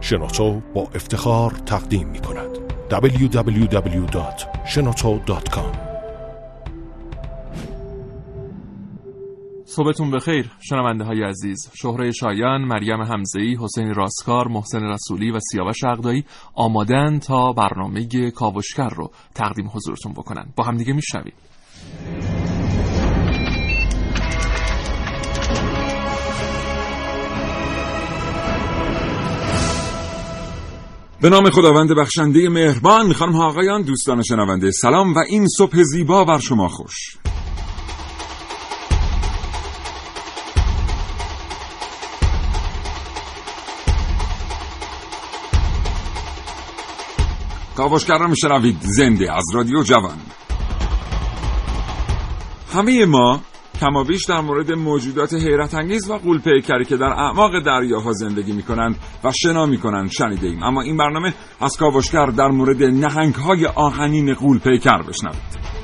[0.00, 2.58] شنوتو با افتخار تقدیم می کند.
[2.90, 5.88] www.shenoto.com
[9.64, 11.70] صبحتون بخیر شنونده های عزیز.
[11.82, 16.24] شهره شایان مریم همزهی حسین راستکار محسن رسولی و سیاوش عقدایی
[16.54, 20.46] آمادن تا برنامه کاوشگر رو تقدیم حضورتون بکنن.
[20.56, 21.34] با همدیگه میشنویم.
[31.20, 36.24] به نام خداوند بخشنده مهربان خانم ها آقایان دوستان شنونده سلام و این صبح زیبا
[36.24, 37.16] بر شما خوش.
[47.76, 50.18] کاوشگر را میشنوید زنده از رادیو جوان.
[52.72, 53.40] همه ما
[53.80, 58.62] کمابیش در مورد موجودات حیرت انگیز و قول پیکری که در اعماق دریاها زندگی می
[58.62, 60.62] کنند و شنا می کنند شنیده ایم.
[60.62, 65.78] اما این برنامه از کاوشگر در مورد نهنگ های آهنین قول پیکر بشنوید.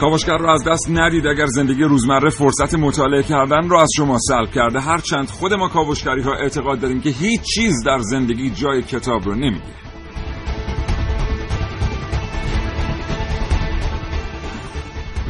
[0.00, 4.50] کاوشگر را از دست ندید اگر زندگی روزمره فرصت مطالعه کردن را از شما سلب
[4.50, 4.80] کرده.
[4.80, 9.34] هرچند خود ما کاوشگری ها اعتقاد داریم که هیچ چیز در زندگی جای کتاب رو
[9.34, 9.91] نمی‌گیره.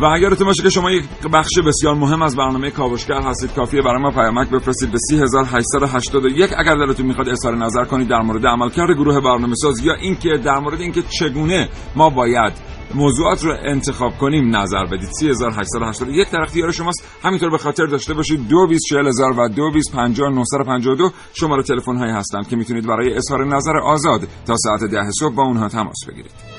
[0.03, 4.03] و اگر باشه که شما یک بخش بسیار مهم از برنامه کاوشگر هستید کافیه برای
[4.03, 9.21] ما پیامک بفرستید به 3881 اگر دلتون می‌خواد اظهار نظر کنید در مورد عملکرد گروه
[9.21, 12.53] برنامه ساز یا اینکه در مورد اینکه چگونه ما باید
[12.95, 15.09] موضوعات رو انتخاب کنیم نظر بدید.
[15.21, 17.19] 3881 در اختیار شماست.
[17.23, 23.15] همینطور به خاطر داشته باشید 224000 و 2250 شماره تلفن هایی هستند که می‌تونید برای
[23.15, 26.52] اظهار نظر آزاد تا ساعت 10 صبح با اونها تماس بگیرید.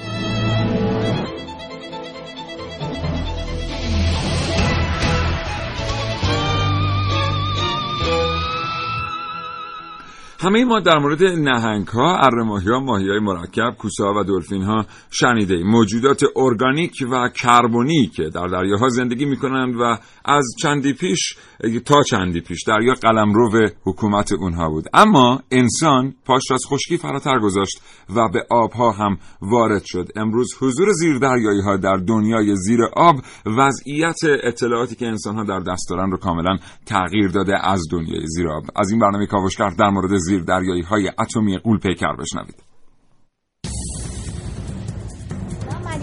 [10.43, 14.85] همه ما در مورد نهنگ ها، ارماهی ها، ماهی های مرکب، کوسه و دلفین ها
[15.09, 15.67] شنیده ایم.
[15.67, 21.37] موجودات ارگانیک و کربونی که در دریاها زندگی می کنند و از چندی پیش
[21.85, 24.85] تا چندی پیش دریا قلمرو حکومت اونها بود.
[24.93, 27.81] اما انسان پاش از خشکی فراتر گذاشت
[28.15, 30.07] و به آبها هم وارد شد.
[30.15, 33.15] امروز حضور زیر دریایی ها در دنیای زیر آب
[33.45, 38.49] وضعیت اطلاعاتی که انسان ها در دست دارن رو کاملا تغییر داده از دنیای زیر
[38.49, 38.63] آب.
[38.75, 42.73] از این برنامه کاوشگر در مورد زیر دریایی های اتمی قول پیکر بشنوید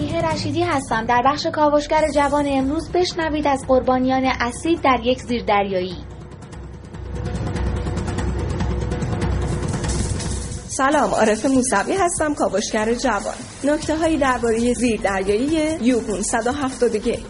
[0.01, 1.05] مدیه رشیدی هستم.
[1.05, 5.97] در بخش کاوشگر جوان امروز بشنوید از قربانیان اسید در یک زیردریایی.
[10.69, 13.35] سلام عارف موسوی هستم کاوشگر جوان.
[13.65, 17.21] نکته هایی درباره زیردریایی یو 171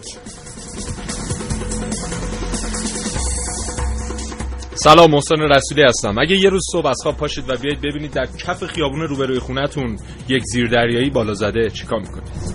[4.83, 6.15] سلام محسن رسولی هستم.
[6.19, 9.97] اگه یه روز صبح از خواب پاشید و بیاید ببینید در کف خیابون روبروی خونتون
[10.29, 12.50] یک زیردریایی بالا زده چیکار می‌کنید؟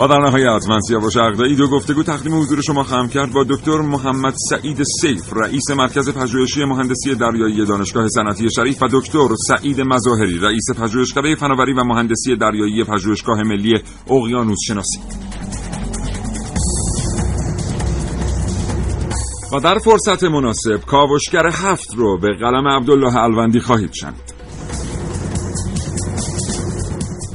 [0.00, 3.80] و در نهایت من سیاوش عقدایی دو گفتگو تقدیم حضور شما خواهم کرد با دکتر
[3.80, 10.38] محمد سعید سیف رئیس مرکز پژوهشی مهندسی دریایی دانشگاه صنعتی شریف و دکتر سعید مظاهری
[10.38, 13.78] رئیس پژوهشکده فناوری و مهندسی دریایی پژوهشگاه ملی
[14.10, 14.98] اقیانوس شناسی.
[19.56, 24.29] و در فرصت مناسب کاوشگر هفت رو به قلم عبدالله الوندی خواهید شنید.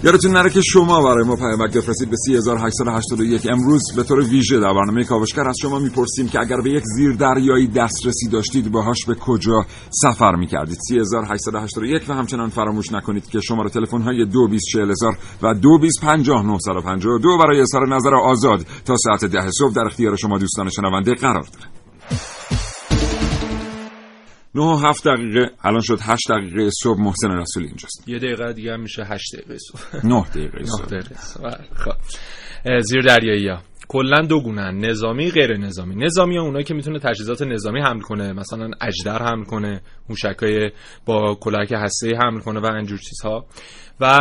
[0.06, 4.74] یادتون نره که شما برای ما پیامک بفرستید به 3881 امروز به طور ویژه در
[4.74, 9.16] برنامه کاوشگر از شما می‌پرسیم که اگر به یک زیر دریایی دسترسی داشتید باهاش به
[9.16, 17.38] کجا سفر می‌کردید؟ 3881 و همچنان فراموش نکنید که شماره تلفن های 224000 و 225952
[17.38, 22.65] برای اظهار نظر آزاد تا ساعت ده صبح در اختیار شما دوستان شنونده قرار داره
[24.56, 25.52] 9 و 7 دقیقه.
[25.64, 27.00] الان شد 8 دقیقه صبح.
[27.00, 28.04] محسن رسولی اینجاست.
[28.08, 30.06] یه دقیقه دیگه هم میشه 8 دقیقه صبح.
[30.06, 30.86] 9 دقیقه صبح.
[31.44, 32.82] بله، خب.
[32.82, 35.96] زیر دریایی ها کلا دو گونن نظامی غیر نظامی.
[35.96, 38.34] نظامی ها اونایی که می‌تونه تجهیزات نظامی حمل کنه.
[38.34, 39.82] مثلا اجدر حمل کنه.
[40.10, 40.72] موشکای
[41.06, 43.46] با کلاهک هسته حمل کنه و اینجور چیزها.
[44.00, 44.18] و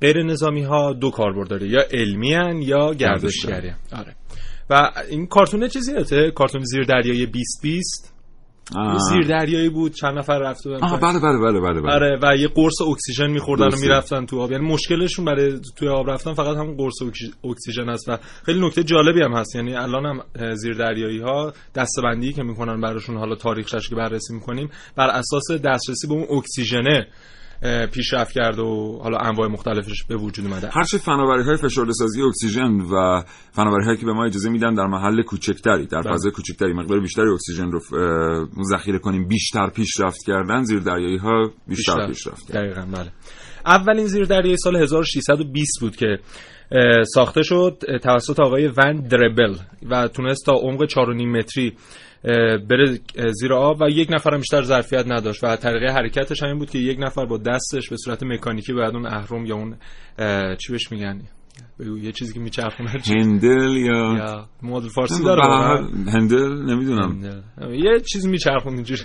[0.00, 4.16] غیر نظامی ها دو کاربرد داره یا علمی هن یا گردشگری آره.
[4.70, 5.92] و این کارتون چیزی
[6.34, 8.17] کارتون زیر دریایی 2020
[9.10, 11.92] زیر دریایی بود چند نفر رفته بودن بله بله بله بله, بله.
[11.92, 14.52] آره و یه قرص اکسیژن میخوردن و می‌رفتن تو آب.
[14.52, 17.02] یعنی مشکلشون برای توی آب رفتن فقط همون قرص
[17.44, 19.56] اکسیژن است و خیلی نکته جالبی هم هست.
[19.56, 20.20] یعنی الان هم
[20.54, 26.06] زیر دریایی ها دستبندی که می‌کنن براشون حالا تاریخش که بررسی می‌کنیم بر اساس دسترسی
[26.06, 27.06] به اون اکسیژنه
[27.92, 32.80] پیشرفت کرد و حالا انواع مختلفش به وجود اومده هرچه فناوری های فشرده سازی اکسیژن
[32.80, 33.22] و
[33.52, 36.12] فناوری هایی که به ما اجازه میدن در محل کوچکتری در بله.
[36.12, 37.80] فضای کوچکتری مقدار بیشتری اکسیژن رو
[38.64, 42.60] ذخیره کنیم بیشتر پیشرفت کردن زیر دریایی ها بیشتر پیشرفت کردن.
[42.60, 43.12] دقیقا بله
[43.66, 46.18] اولین زیردریایی سال 1620 بود که
[47.14, 49.54] ساخته شد توسط آقای ون دربل
[49.90, 50.96] و تونست تا عمق 4.5
[51.26, 51.76] متری
[52.68, 52.98] بره
[53.32, 56.78] زیر آب و یک نفر هم بیشتر ظرفیت نداشت و طریقه حرکتش همین بود که
[56.78, 59.76] یک نفر با دستش به صورت مکانیکی باید اون اهرم یا اون
[60.56, 61.20] چی بهش میگن؟
[61.80, 65.42] بگو یه چیزی که میچرخونه؟ هندل یا یا مدل فارسی داره
[66.12, 67.10] هندل نمی‌دونم.
[67.10, 67.40] هندل.
[67.74, 69.02] یه چیزی میچرخون اینجوری.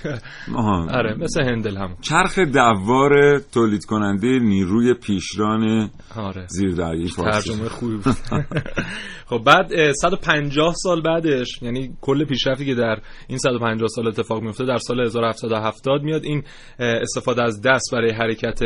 [0.89, 1.97] آره مثل هندل هم.
[2.01, 6.45] چرخ دوار تولید کننده نیروی پیشران آره.
[6.47, 7.49] زیردریایی فارسی.
[7.49, 8.15] ترجمه خوبی بود.
[9.29, 14.41] خب بعد اه، 150 سال بعدش یعنی کل پیشرفتی که در این 150 سال اتفاق
[14.41, 16.43] میفته در سال 1770 میاد این
[16.79, 18.59] استفاده از دست برای حرکت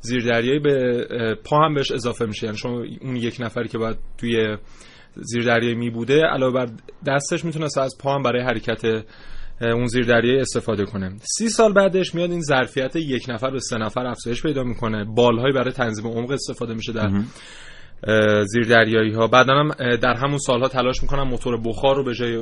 [0.00, 1.06] زیردریایی به
[1.44, 2.46] پا هم بهش اضافه میشه.
[2.46, 4.56] یعنی شما اون یک نفری که باید توی
[5.14, 6.68] زیردریایی می بوده علاوه بر
[7.06, 9.04] دستش می‌تونست از پا هم برای حرکت
[9.60, 11.16] اون زیردریایی استفاده کنه.
[11.36, 15.04] سی سال بعدش میاد این ظرفیت یک نفر به سه نفر افزایش پیدا می‌کنه.
[15.04, 17.10] بالهایی برای تنظیم عمق استفاده میشه در
[18.44, 22.36] زیر دریایی ها بعدا هم در همون سالها تلاش می‌کنن موتور بخار رو به جای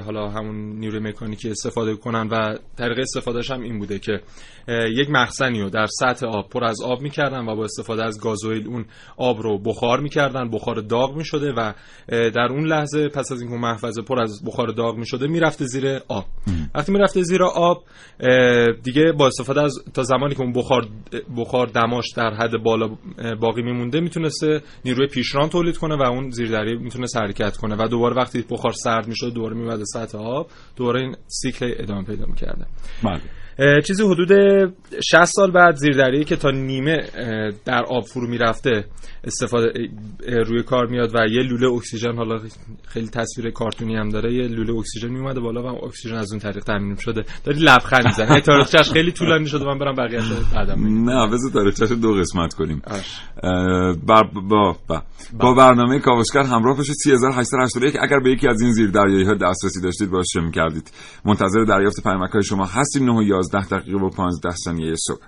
[0.00, 4.20] حالا همون نیروی مکانیکی استفاده کنن و طریقه استفادهش هم این بوده که
[4.68, 8.66] یک مخزنی رو در سطح آب پر از آب می‌کردن و با استفاده از گازوئیل
[8.66, 8.84] اون
[9.16, 11.72] آب رو بخار می‌کردن بخار داغ می‌شده و
[12.08, 16.24] در اون لحظه پس از اینکه محفظه پر از بخار داغ می‌شده می‌رفته زیر آب.
[16.74, 17.84] وقتی می‌رفته زیر آب
[18.82, 20.88] دیگه با استفاده از تا زمانی که اون بخار
[21.36, 22.88] بخار دماش در حد بالا
[23.40, 28.16] باقی میمونده می‌تونسته نیروی پیشران تولید کنه و اون زیردریایی می‌تونست حرکت کنه و دوباره
[28.16, 32.66] وقتی بخار سرد می‌شد دوباره میومد سطح آب دوباره این سیکل ادامه پیدا می‌کرده.
[33.04, 33.20] بله.
[33.86, 34.28] چیزی حدود
[35.10, 36.96] 60 سال بعد زیردریایی که تا نیمه
[37.64, 38.84] در آب فرو می‌رفته
[39.24, 39.72] استفاده
[40.46, 42.40] روی کار میاد و یه لوله اکسیژن حالا
[42.88, 46.64] خیلی تصویر کارتونی هم داره یه لوله اکسیژن میومده بالا و اکسیژن از اون طریق
[46.64, 47.24] تامین شده.
[47.44, 48.40] داری لبخند می‌زنی.
[48.40, 49.64] تاریخچش خیلی طولانی شده.
[49.64, 52.82] من برم بقیه‌اش رو بعدم نه بذار تاریخچه‌شو دو قسمت کنیم.
[52.86, 53.20] آش.
[53.42, 55.02] اه، بر با با,
[55.40, 56.94] با برنامه کاوشگر همراه باشید.
[57.04, 60.92] 3881 اگر به یکی از این زیر دریایی ها دسترسی داشتید باهاش چه می‌کردید؟
[61.24, 63.04] منتظر دریافت پیامک های شما هستیم.
[63.04, 65.20] 9 11 دقیقه و 15 ثانیه صبح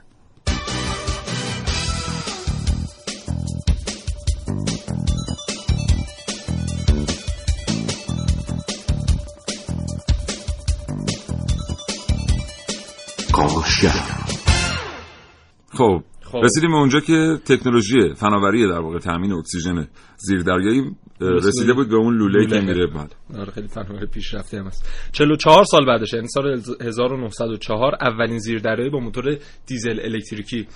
[15.73, 16.39] خب خب.
[16.45, 20.83] رسیدیم به اونجا که تکنولوژی فناوری در واقع تامین اکسیژن زیردریایی
[21.21, 22.61] رسیده بود به اون لوله که.
[22.61, 23.15] میره بعد.
[23.39, 29.01] آره خیلی فناوری پیشرفته هم است 44 سال بعدش یعنی سال 1904 اولین زیردریایی با
[29.01, 30.67] موتور دیزل الکتریکی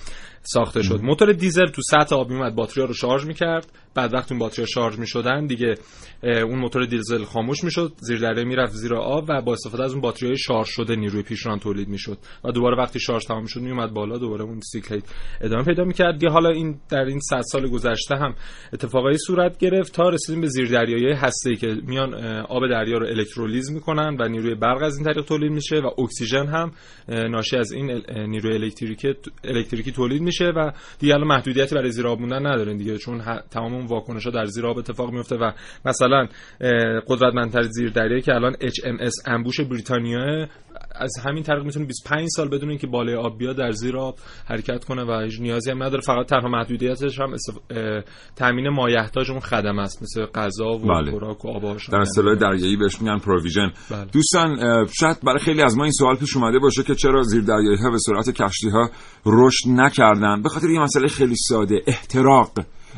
[0.41, 0.99] ساخته شد.
[1.03, 3.71] موتور دیزل تو سطح آب میومد باتری رو شارژ می‌کرد.
[3.95, 5.75] بعد وقتی اون باتری شارژ می‌شدن دیگه
[6.23, 10.27] اون موتور دیزل خاموش می‌شد زیردریایی می‌رفت زیر آب و با استفاده از اون باتری
[10.27, 14.17] های شارژ شده نیروی پیشران تولید می‌شد و دوباره وقتی شارژ تمام شد میومد بالا
[14.17, 14.99] دوباره اون سیکل
[15.41, 16.17] ادامه پیدا می‌کرد.
[16.17, 18.35] دیگه حالا این در این 100 سال گذشته هم
[18.73, 24.17] اتفاقایی صورت گرفت تا رسیدیم به زیردریایی هسته‌ای که میان آب دریا رو الکترولیز می‌کنن
[24.19, 26.71] و نیروی برق از این طریق تولید میشه و اکسیژن هم
[27.07, 32.19] ناشی از این نیروی الکتریکی الکتریکی تولید میشه و دیگه الان محدودیتی برای زیر آب
[32.19, 33.21] موندن دیگه چون
[33.51, 35.51] تمام اون واکنش ها در زیر آب اتفاق میفته و
[35.85, 36.27] مثلا
[36.61, 40.47] اه، قدرتمندترین زیردریایی که الان HMS انبوش بریتانیا
[40.95, 44.15] از همین طریق می‌تونه 25 سال بدون اینکه بالای آب بیاد در زیر آب
[44.45, 47.55] حرکت کنه و هیچ نیازی هم نداره فقط تنها محدودیتش هم استف...
[47.69, 48.03] اه،
[48.35, 51.11] تامین مایحتاج اون خدمه است مثل غذا و بله.
[51.11, 51.77] خوراک و آب.
[51.91, 54.05] در اصطلاح دریایی بهش میگن پروویژن بله.
[54.05, 54.57] دوستان
[54.99, 57.91] شاید برای خیلی از ما این سوال پیش اومده باشه که چرا زیر دریایی ها
[57.91, 58.89] به سرعت کشتی ها
[59.25, 62.51] رشد نکردن به خاطر یه مسئله خیلی ساده احتراق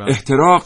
[0.07, 0.63] احتراق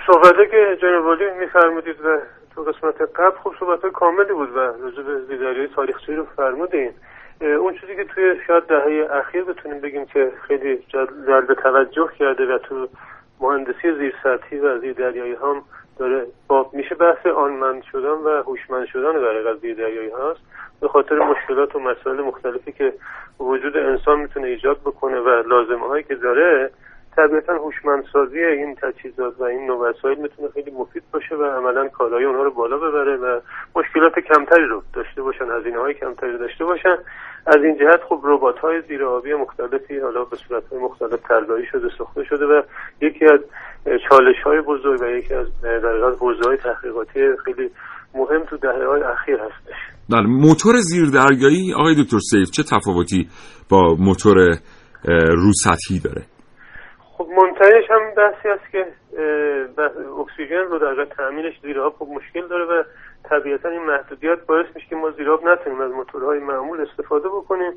[0.06, 2.20] صحبته که جناب ولی میفرمودید و
[2.54, 6.92] تو قسمت قبل خوب صحبت کاملی بود و راجع به زیردریایی تاریخچه‌ای رو فرمودین.
[7.40, 12.54] اون چیزی که توی شاید دهه اخیر بتونیم بگیم که خیلی جل- جلب توجه کرده
[12.54, 12.88] و تو
[13.40, 15.62] مهندسی زیرسطحی و زیردریایی هم
[15.98, 20.40] داره باب میشه بحث آنمند شدن و هوشمند شدن در حقیقت زیردریایی هاست.
[20.80, 22.92] به خاطر مشکلات و مسائل مختلفی که
[23.40, 26.70] وجود انسان می‌تونه ایجاد بکنه و لازمه هایی که داره
[27.16, 32.26] طبیعتا هوشمندسازی این تجهیزات و این نوع وسایل می‌تونه خیلی مفید باشه و عملا کارایی
[32.26, 33.40] اونها رو بالا ببره و
[33.76, 36.96] مشکلات کمتری رو داشته باشن هزینه های کمتری رو داشته باشن.
[37.46, 41.66] از این جهت خب ربات های زیر آبی مختلفی حالا به صورت های مختلف طراحی
[41.72, 42.62] شده ساخته شده و
[43.00, 43.40] یکی از
[44.08, 47.70] چالش های بزرگ و یکی از در حوزه های تحقیقاتی خیلی
[48.14, 49.76] مهم تو دهه های اخیر هستش.
[50.10, 53.28] بله موتور زیردریایی آقای دکتر سیف چه تفاوتی
[53.68, 54.36] با موتور
[55.36, 56.33] رو سطحی داره؟
[57.18, 58.86] خب منتهیش هم بحثی است که
[60.20, 62.82] اکسیژن رو در تامینش زیر آب خب مشکل داره و
[63.30, 67.72] طبیعتا این محدودیت باعث میشه که ما زیر آب نتونیم از موتورهای معمول استفاده بکنیم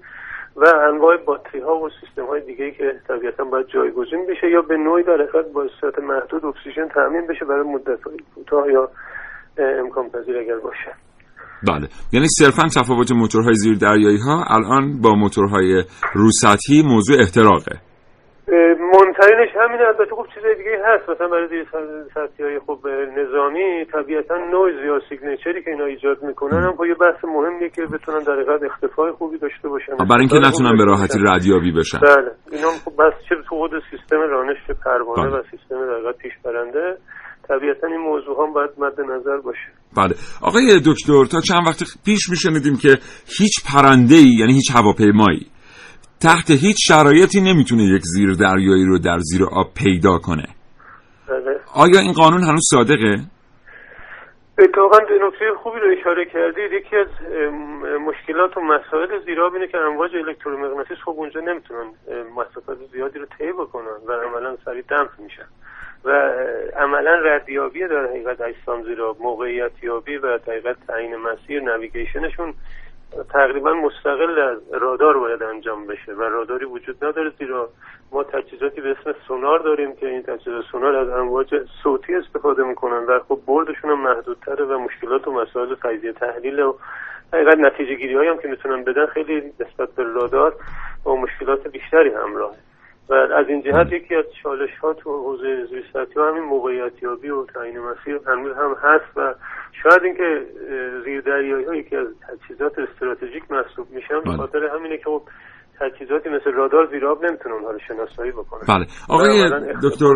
[0.56, 4.78] و انواع باتری ها و سیستم های دیگه که طبیعتا باید جایگزین بشه یا به
[4.78, 8.90] نوعی در حقیقت با صورت محدود اکسیژن تامین بشه برای مدت های کوتاه یا
[9.58, 10.92] امکان پذیر اگر باشه.
[11.68, 11.88] بله.
[12.14, 17.87] یعنی صرفا تفاوت موتورهای زیردریایی ها الان با موتورهای رو سطحی موضوع احتراقه.
[18.94, 21.10] مهم‌ترینش همینه البته خب چیزای دیگه هست.
[21.10, 21.66] مثلا برای زیر
[22.14, 22.80] سطحی های خب
[23.20, 27.70] نظامی طبیعتا نویز یا signature ی که اینا ایجاد می‌کنن هم خب یه بحث مهمیه
[27.70, 29.96] که بتونن در حقیقت اختفای خوبی داشته باشن.
[30.10, 31.20] برای اینکه نتونن به راحتی.
[31.32, 32.00] ردیابی بشن.
[32.00, 32.32] بله.
[32.52, 35.40] اینا خب بحث چه تو خود سیستم رانش پروانه بله.
[35.40, 36.98] و سیستم در حقیقت پیش برنده.
[37.48, 39.70] طبیعتا این موضوع هم باید مد نظر باشه.
[39.98, 40.14] بله.
[40.42, 42.98] آقای دکتر تا چند وقت پیش میشنیدیم که
[43.40, 45.46] هیچ پرنده یعنی هیچ هواپیمایی
[46.22, 50.48] تحت هیچ شرایطی نمی‌تونه یک زیر دریایی رو در زیر آب پیدا کنه.
[51.30, 51.60] بله.
[51.76, 53.16] آیا این قانون هنوز صادقه؟
[54.60, 56.72] اتفاقا به نکته خوبی رو اشاره کردید.
[56.72, 57.08] یکی از
[58.08, 61.88] مشکلات و مسائل زیراب اینه که امواج الکترومغناطیس خب اونجا نمی‌تونن
[62.36, 65.48] مسافت زیادی رو طی بکنن و عملا سریع دمپ میشن.
[66.06, 66.10] و
[66.76, 72.54] عملا ردیابی در حقیقت اجسام زیراب موقعیت یابی و حقیقت تعیین مسیر نویگیشنشون
[73.34, 77.70] تقریبا مستقل از رادار باید انجام بشه و راداری وجود نداره زیرا
[78.12, 83.06] ما تجهیزاتی به اسم سونار داریم که این تجهیزات سونار از امواج صوتی استفاده می‌کنن
[83.06, 86.74] و خب بردشون هم محدودتره و مشکلات و مسائل تجزیه تحلیل و
[87.34, 90.56] حقیقت نتیجه گیری هم که می‌تونن بدن خیلی نسبت به رادار
[91.04, 92.58] با مشکلات بیشتری همراهه
[93.10, 95.68] و از این جهت یکی از چالش ها تو حوزه
[96.16, 99.36] ها همین موقعیت یابی و تعیین مسیر هنوز هم هست و
[99.84, 104.38] شاید اینکه اه، زیردریایی ها یکی از تجهیزات استراتژیک محسوب میشن به بله.
[104.38, 105.22] خاطر همینه که خب
[105.80, 108.62] تجهیزاتی مثل رادار زیر آب نمی‌تونن اونها رو شناسایی بکنن.
[108.68, 108.86] بله.
[109.10, 109.44] آقای
[109.84, 110.14] دکتر.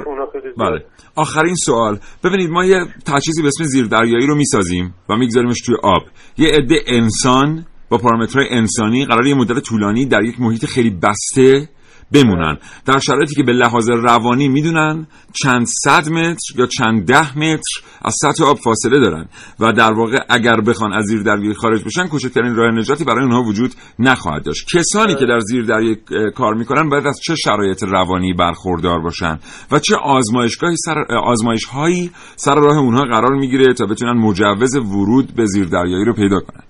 [0.58, 0.86] بله.
[1.16, 1.98] آخرین سوال.
[2.24, 6.02] ببینید ما یه تجهیزی به اسم زیردریایی رو می‌سازیم و میگذاریمش توی آب.
[6.38, 11.68] یه عده انسان با پارامترهای انسانی قرار یه مدت طولانی در یک محیط خیلی بسته
[12.14, 12.58] بمونن.
[12.86, 15.08] در شرایطی که به لحاظ روانی می‌دونن
[15.44, 19.26] چند صد متر یا چند ده متر از سطح آب فاصله دارن
[19.60, 23.42] و در واقع اگر بخوان از زیر دریایی خارج بشن کوچکترین راه نجاتی برای اونها
[23.42, 24.68] وجود نخواهد داشت.
[24.76, 29.40] کسانی که در زیر دریایی اه، کار می‌کنن باید از چه شرایط روانی برخوردار باشن
[29.72, 35.36] و چه آزمایشگاهی سر آزمایش هایی سر راه اونها قرار می‌گیره تا بتونن مجوز ورود
[35.36, 36.64] به زیر دریایی رو پیدا کنن؟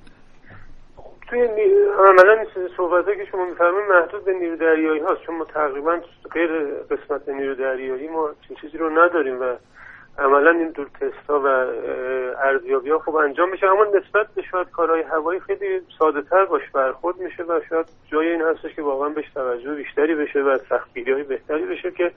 [1.29, 1.39] توی
[2.05, 5.21] عملا این صحبته که شما میفرمایید محدود به نیرو دریایی هاست.
[5.21, 5.99] چون ما تقریبا
[6.31, 8.29] غیر قسمت نیرو دریایی ما
[8.61, 9.55] چیزی رو نداریم و
[10.19, 11.47] عملا این دور تست ها و
[12.43, 13.67] ارزیابی ها خوب انجام میشه.
[13.67, 18.31] اما نسبت به شاید کارهای هوایی خیلی ساده تر باش برخورد میشه و شاید جای
[18.31, 22.11] این هستش که واقعا بهش توجه بیشتری بشه و سختگیری های بهتری بشه که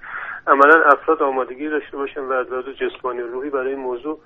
[0.47, 4.19] عملا افراد آمادگی داشته باشن و از لحاظ جسمانی و روحی برای موضوع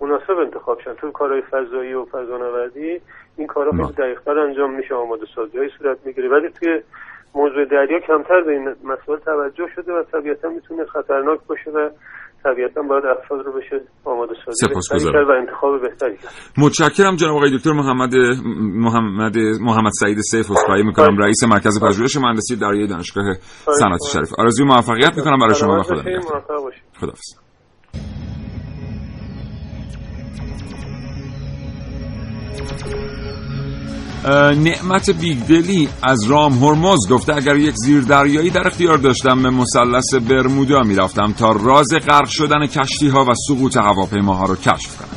[0.00, 3.00] مناسب انتخاب شن تو کارهای فضایی و فضانوردی
[3.36, 3.70] این کارها.
[3.70, 6.28] خیلی دقیقتر انجام میشه آماده سازی های صورت می‌گیره.
[6.28, 6.80] ولی توی
[7.34, 11.90] موضوع دریا کمتر به این مسائل توجه شده و طبیعتا می‌تونه خطرناک باشه و
[12.44, 14.66] طبیعتا باید افراد رو بشه آماده سازی.
[14.74, 16.32] بهتری کرد و انتخاب بهتری کرد.
[16.58, 18.14] متشکرم جناب آقای دکتر محمد
[18.84, 21.18] محمد محمد سعید سیف اسقایی می‌کنم.
[21.18, 23.24] رئیس مرکز پژوهش مهندسی دریایی دانشگاه
[23.80, 24.32] صنعتی شریف.
[24.38, 25.38] آرزوی موفقیت می‌کنم.
[25.38, 26.40] برای شما و خدا نگهدار.
[27.00, 27.43] خداحافظ.
[34.56, 40.80] نعمت بیگدلی از رام هرمز گفته اگر یک زیردریایی در اختیار داشتم به مثلث برمودا
[40.80, 45.08] می‌رفتم تا راز غرق شدن کشتی ها و سقوط هواپیماها رو کشف کنم.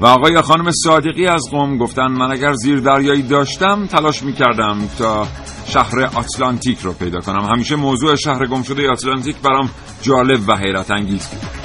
[0.00, 5.26] و آقای خانم صادقی از قوم گفتن من اگر زیر دریایی داشتم تلاش می‌کردم تا
[5.66, 7.44] شهر آتلانتیک رو پیدا کنم.
[7.52, 9.70] همیشه موضوع شهر گم شده آتلانتیک برام
[10.02, 11.59] جالب و حیرت انگیز بود.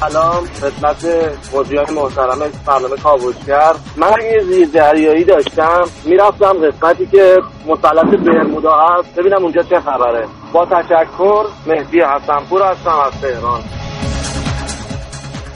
[0.00, 1.06] سلام خدمت
[1.54, 3.72] مدیران محترم برنامه کاوشگر.
[3.96, 7.36] من یه زیر دریایی داشتم می‌رفتم قسمتی که
[7.66, 9.14] مثلث برمودا هست.
[9.16, 10.26] ببینم اونجا چه خبره.
[10.52, 13.60] با تشکر مهدی حسنپور هستم از تهران.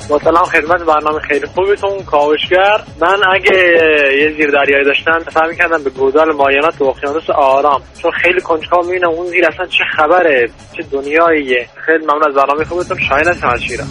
[0.08, 2.80] با سلام خدمت برنامه خیلی خوبتون کاوشگر.
[3.00, 3.56] من اگه
[4.22, 7.82] یه زیر دریایی داشتم فهم می‌کردم به گودال مایانات و اقیانوس آرام.
[8.02, 11.66] چون خیلی کنجکاو می‌بینم اون زیر اصلا چه خبره چه دنیاییه.
[11.86, 13.88] خیلی ممنون از برنامه خوبتون شاین از همشیرم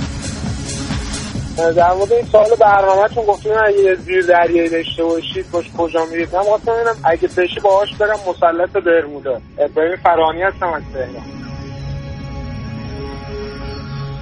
[1.57, 6.41] در مورد این سوال برنامهتون گفتیم اگه زیر دریایی داشته باشید باش کجا میرید؟ من
[6.41, 9.41] خواستم ببینم اگه بشه باهاش برم مثلث برمودا.
[9.59, 11.23] ابراهیم فرانی هستم از تهران.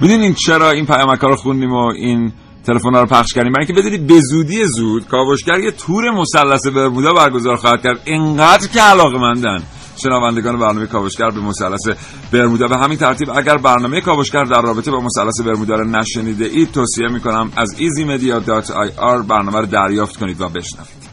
[0.00, 2.32] می‌دونین چرا این پیامک رو خوندیم و این
[2.66, 7.12] تلفن رو پخش کردیم؟ برای اینکه بدونید به زودی زود کاوشگر یه تور مثلث برمودا
[7.12, 8.00] برگزار خواهد کرد.
[8.04, 9.62] اینقدر که علاقه مندن
[10.02, 11.88] شنوندگان برنامه کاوشگر به مثلث
[12.32, 16.72] برمودا به همین ترتیب اگر برنامه کاوشگر در رابطه با مثلث برمودا رو نشنیده اید
[16.72, 21.10] توصیه می‌کنم از easymedia.ir برنامه رو دریافت کنید و بشنوید.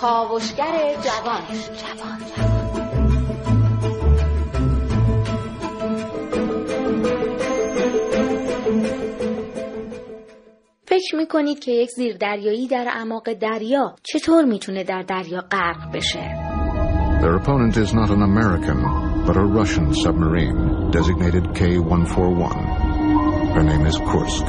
[0.00, 2.51] کاوشگر جوان.
[11.12, 16.20] فکر می‌کنید که یک زیردریایی در اعماق دریا چطور می‌تونه در دریا غرق بشه؟
[17.20, 18.80] Their opponent is not an American,
[19.26, 22.56] but a Russian submarine designated K-141.
[23.54, 24.46] Her name is Kursk.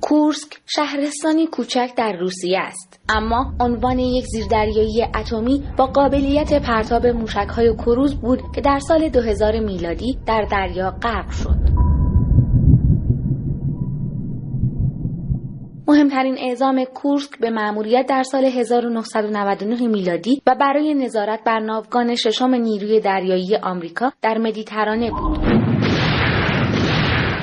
[0.00, 7.74] کورسک شهرستانی کوچک در روسیه است اما عنوان یک زیردریایی اتمی با قابلیت پرتاب موشک‌های
[7.74, 11.79] کروز بود که در سال 2000 میلادی در دریا غرق شد
[15.90, 22.54] مهمترین اعزام کورسک به مأموریت در سال 1999 میلادی و برای نظارت بر ناوگان ششم
[22.54, 25.38] نیروی دریایی آمریکا در مدیترانه بود.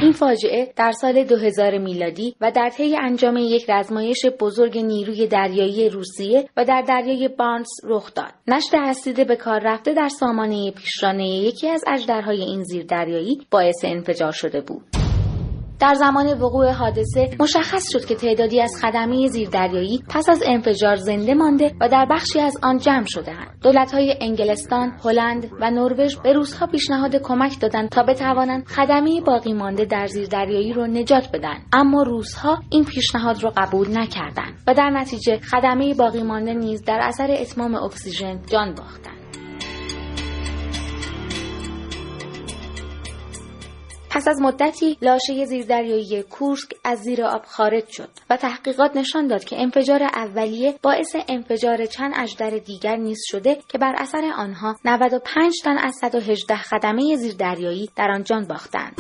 [0.01, 5.89] این فاجعه در سال 2000 میلادی و در طی انجام یک رزمایش بزرگ نیروی دریایی
[5.89, 8.33] روسیه و در دریای بارنس رخ داد.
[8.47, 14.31] نشت اسید به کار رفته در سامانه پیشرانه یکی از اژدرهای این زیردریایی باعث انفجار
[14.31, 15.06] شده بود.
[15.79, 21.33] در زمان وقوع حادثه مشخص شد که تعدادی از خدمه زیردریایی پس از انفجار زنده
[21.33, 23.59] مانده و در بخشی از آن جمع شدهاند.
[23.63, 29.85] دولت‌های انگلستان، هلند و نروژ به روس‌ها پیشنهاد کمک دادند تا بتوانند خدمه باقی مانده
[29.85, 31.57] در زیردریایی را نجات بدن.
[31.73, 36.99] اما روس‌ها این پیشنهاد را قبول نکردند و در نتیجه خدمه باقی مانده نیز در
[37.01, 39.16] اثر اتمام اکسیژن جان باختند.
[44.09, 49.43] پس از مدتی لاشه زیردریایی کورسک از زیر آب خارج شد و تحقیقات نشان داد
[49.43, 55.53] که انفجار اولیه باعث انفجار چند اژدر دیگر نیز شده که بر اثر آنها 95
[55.63, 58.95] تن از 118 خدمه زیردریایی در آن جان باختند.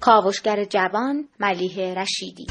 [0.00, 2.46] کاوشگر جوان ملیه رشیدی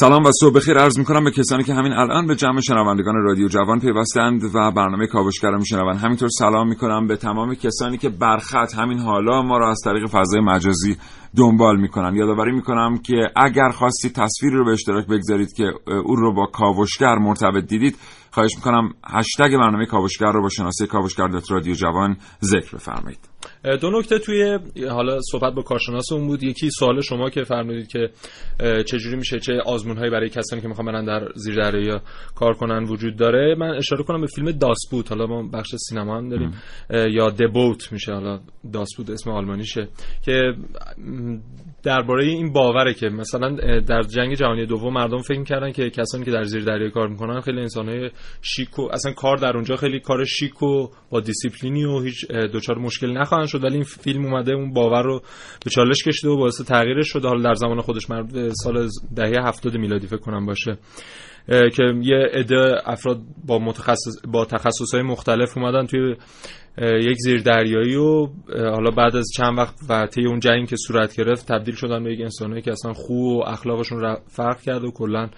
[0.00, 0.78] سلام و صبح بخیر.
[0.78, 5.06] عرض می‌کنم به کسانی که همین الان به جمع شنوندگان رادیو جوان پیوستند و برنامه
[5.06, 9.70] کاوشگر رو میشنوند همینطور سلام می‌کنم به تمام کسانی که برخط همین حالا ما را
[9.70, 10.96] از طریق فضای مجازی
[11.36, 15.64] دنبال می‌کنن یادآوری می‌کنم که اگر خواستید تصویری رو به اشتراک بگذارید که
[16.04, 17.96] او رو با کاوشگر مرتبط دیدید
[18.30, 23.18] خواهش می‌کنم هشتگ برنامه کاوشگر رو با شناسه کاوشگر رادیو جوان ذکر بفرمایید.
[23.80, 24.58] دو نکته توی
[24.90, 26.42] حالا صحبت با کارشناس اون بود.
[26.42, 28.10] یکی سوال شما که فرمودید که
[28.86, 32.00] چجوری میشه چه آزمون برای کسانی که می‌خوان برن در زیر دریا
[32.34, 35.12] کار کنن وجود داره؟ من اشاره کنم به فیلم داسپوت.
[35.12, 36.52] حالا ما بخش سینما هم داریم.
[36.90, 38.12] یا دبوت میشه.
[38.12, 38.40] حالا
[38.72, 39.88] داسپوت اسم آلمانیشه.
[40.24, 40.54] که
[41.82, 46.30] درباره این باوره که مثلا در جنگ جهانی دوم مردم فکر می‌کردن که کسانی که
[46.30, 48.10] در زیر دریا کار می‌کنن خیلی انسانهای
[48.42, 52.78] شیک و اصلا کار در اونجا خیلی کار شیک و با دیسیپلینی و هیچ دچار
[52.78, 53.64] مشکل نخواهند شد.
[53.64, 55.22] ولی این فیلم اومده اون باور رو
[55.64, 57.28] به چالش کشیده و باعث تغییرش شده.
[57.28, 60.78] حالا در زمان خودش مربوط سال دهه 70 میلادی فکر کنم باشه
[61.48, 66.16] که یه عده افراد با متخصص با تخصصهای مختلف اومدن توی
[66.82, 71.16] یک زیر دریایی و حالا بعد از چند وقت و طی اون جنگ که صورت
[71.16, 75.28] گرفت تبدیل شدن به یک انسانایی که اصلا خو و اخلاقشون فرق کرد و کلا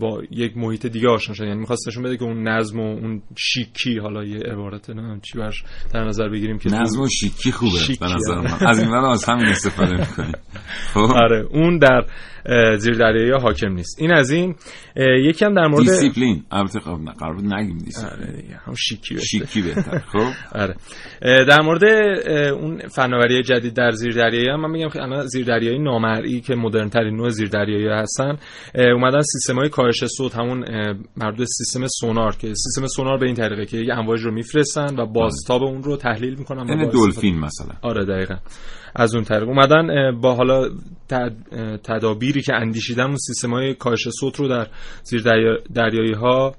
[0.00, 1.46] با یک محیط دیگه آشنا شدن.
[1.46, 5.38] یعنی می‌خواست نشون بده که اون نظم و اون شیکی حالا یه عبارت نه چی
[5.38, 8.66] براش در نظر بگیریم که نظم و شیکی خوبه به نظر من.
[8.66, 10.34] از این از همین استفاده می‌کنیم
[10.94, 12.06] خب؟ آره اون در
[12.76, 14.00] زیر دریایی حاکم نیست.
[14.00, 14.54] این از این
[14.96, 16.44] یکی هم در مورد دیسیپلین.
[16.50, 18.12] البته خب قراره نگیم دیسیپلین.
[18.12, 20.74] آره دیگه هم شیکی بهتر شیکی بهتر خب؟ آره.
[21.22, 21.84] در مورد
[22.52, 26.54] اون فناوری جدید در زیر دریایی هم من میگم که الان زیر دریایی نامرئی که
[26.54, 28.36] مدرن ترین نوع زیر دریایی هستن
[28.74, 30.64] اومدن سیستم های کاهش صوت همون
[31.16, 35.06] مربوط سیستم سونار که سیستم سونار به این طریقه که یه امواج رو میفرستن و
[35.06, 37.76] بازتاب اون رو تحلیل می‌کنن یعنی دلفین مثلا.
[37.82, 38.34] آره دقیقا.
[38.96, 39.48] از اون طریق.
[39.48, 40.68] اومدن با حالا
[41.84, 44.66] تدابیری که اندیشیدن اون سیستم های کاهش صوت رو در
[45.02, 45.22] زیر
[45.74, 46.54] دریایی ها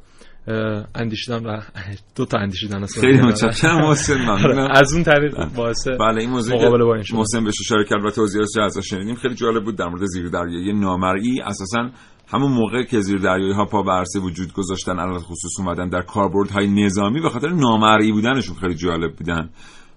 [0.95, 1.61] اندیشیدن و
[2.15, 3.81] دو تا اندیشیدن خیلی متشکرم.
[3.87, 4.67] محسن ممنونم.
[4.71, 8.11] از اون طریق باعث بله این موضوع مقابله با این محسن بهش اشاره کرد و
[8.11, 11.41] توضیحات جزا شنیدیم خیلی جالب بود در مورد زیر دریایی نامرئی.
[11.41, 11.89] اساسا
[12.27, 16.67] همون موقع که زیر دریایی ها پا به وجود گذاشتن علل خصوص اومدن در کاربردهای
[16.67, 19.49] نظامی به خاطر نامرئی بودنشون خیلی جالب بودن.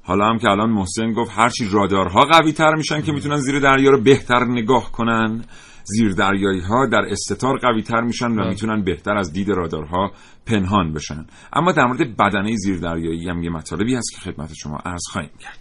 [0.03, 3.91] حالا هم که الان محسن گفت هرچی رادارها قوی تر میشن که می‌تونن زیر دریا
[3.91, 5.45] رو بهتر نگاه کنن.
[5.89, 10.13] زیر دریایی ها در استتار قوی تر میشن و می‌تونن بهتر از دید رادارها
[10.47, 11.27] پنهان بشن.
[11.53, 15.31] اما در مورد بدنه زیر دریایی هم یه مطالبی هست که خدمت شما عرض خواهیم
[15.41, 15.59] کرد.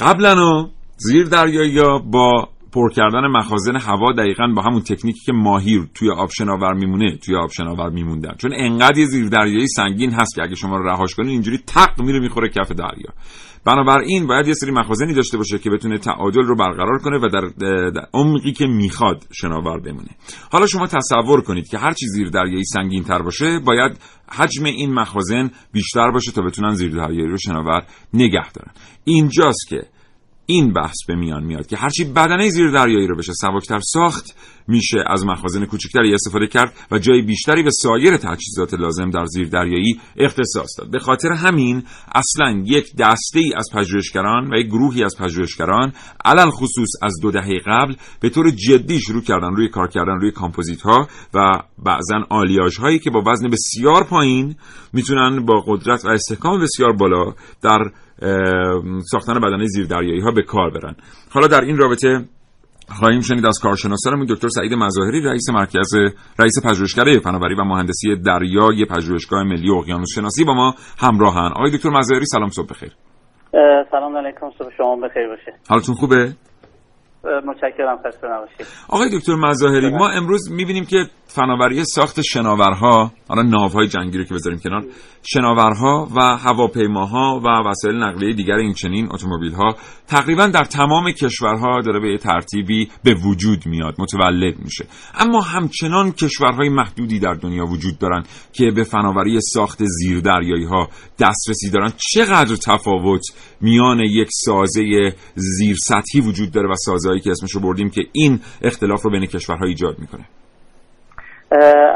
[0.00, 6.10] قبلا زیر دریایی با پر کردن مخازن هوا دقیقا با همون تکنیکی که ماهی توی
[6.10, 8.34] آب شناور میمونه توی آب شناور میموندن.
[8.38, 12.20] چون انقدر یه زیردریایی سنگین هست که اگه شما رو رهاش کنین اینجوری تق میره
[12.20, 13.12] می‌خوره کف دریا.
[13.64, 17.40] بنابراین باید یه سری مخازنی داشته باشه که بتونه تعادل رو برقرار کنه و در,
[17.90, 20.10] در عمقی که می‌خواد شناور بمونه.
[20.52, 24.94] حالا شما تصور کنید که هر چی زیر دریایی سنگین تر باشه باید حجم این
[24.94, 27.82] مخازن بیشتر باشه تا بتونن زیر دریایی رو شناور
[28.14, 28.72] نگه دارن.
[29.04, 29.82] اینجاست که
[30.50, 34.34] این بحث به میان میاد که هرچی بدنه زیر دریایی رو بشه سبکتر ساخت
[34.68, 39.48] میشه از مخازن کوچکتری استفاده کرد و جای بیشتری به سایر تجهیزات لازم در زیر
[39.48, 40.90] دریایی اختصاص داد.
[40.90, 41.82] به خاطر همین
[42.14, 45.92] اصلا یک دسته ای از پژوهشگران و یک گروهی از پژوهشگران
[46.24, 50.30] علل خصوص از دو دهه قبل به طور جدی شروع کردن روی کار کردن روی
[50.30, 54.56] کامپوزیت ها و بعضا آلیاژ هایی که با وزن بسیار پایین
[54.92, 57.90] می‌تونن با قدرت و استحکام بسیار بالا در
[59.10, 60.96] ساختن بدنه زیردریایی ها به کار برن.
[61.30, 62.24] حالا در این رابطه
[62.88, 65.94] خواهیم شنید از کارشناسانمون دکتر سعید مظاهری رئیس مرکز
[66.38, 71.52] رئیس پژوهشکده فناوری و مهندسی دریای پژوهشگاه ملی اقیانوس شناسی با ما همراهن.
[71.56, 72.92] آقای دکتر مظاهری سلام صبح بخیر.
[73.90, 75.52] سلام علیکم صبح شما بخیر باشه.
[75.68, 76.32] حالتون خوبه؟
[77.24, 78.66] متشکرم خسته نباشید.
[78.88, 84.34] آقای دکتر مظاهری ما امروز می‌بینیم که فناوری ساخت شناورها حالا ناوهای جنگی رو که
[84.34, 84.84] بذاریم کنار
[85.22, 89.76] شناورها و هواپیماها و وسایل نقلیه دیگر این چنین اتومبیل‌ها
[90.08, 94.84] تقریبا در تمام کشورها داره به ترتیبی به وجود میاد متولد میشه.
[95.14, 101.70] اما همچنان کشورهای محدودی در دنیا وجود دارن که به فناوری ساخت زیردریایی ها دسترسی
[101.70, 101.92] دارن.
[102.12, 103.22] چقدر تفاوت
[103.60, 106.74] میان یک سازه زیر سطحی وجود داره و
[107.10, 110.24] سازهایی که اسمشو بردیم که این اختلاف رو بین کشورها ایجاد می‌کنه.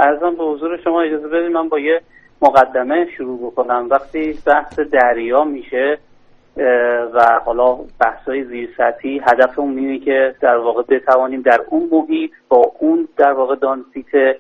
[0.00, 2.00] ارزم به حضور شما اجازه بدید من با یه
[2.42, 3.88] مقدمه شروع بکنم.
[3.90, 5.98] وقتی بحث دریا میشه
[7.14, 12.30] و حالا بحثای زیر سطحی هدف اون اینه که در واقع بتوانیم در اون محیط
[12.48, 14.36] با اون در واقع دانسیت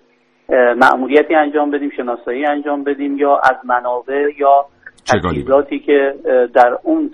[0.76, 4.66] معمولیتی انجام بدیم شناسایی انجام بدیم یا از منابع یا
[5.12, 6.14] تجهیزاتی که
[6.54, 7.10] در اون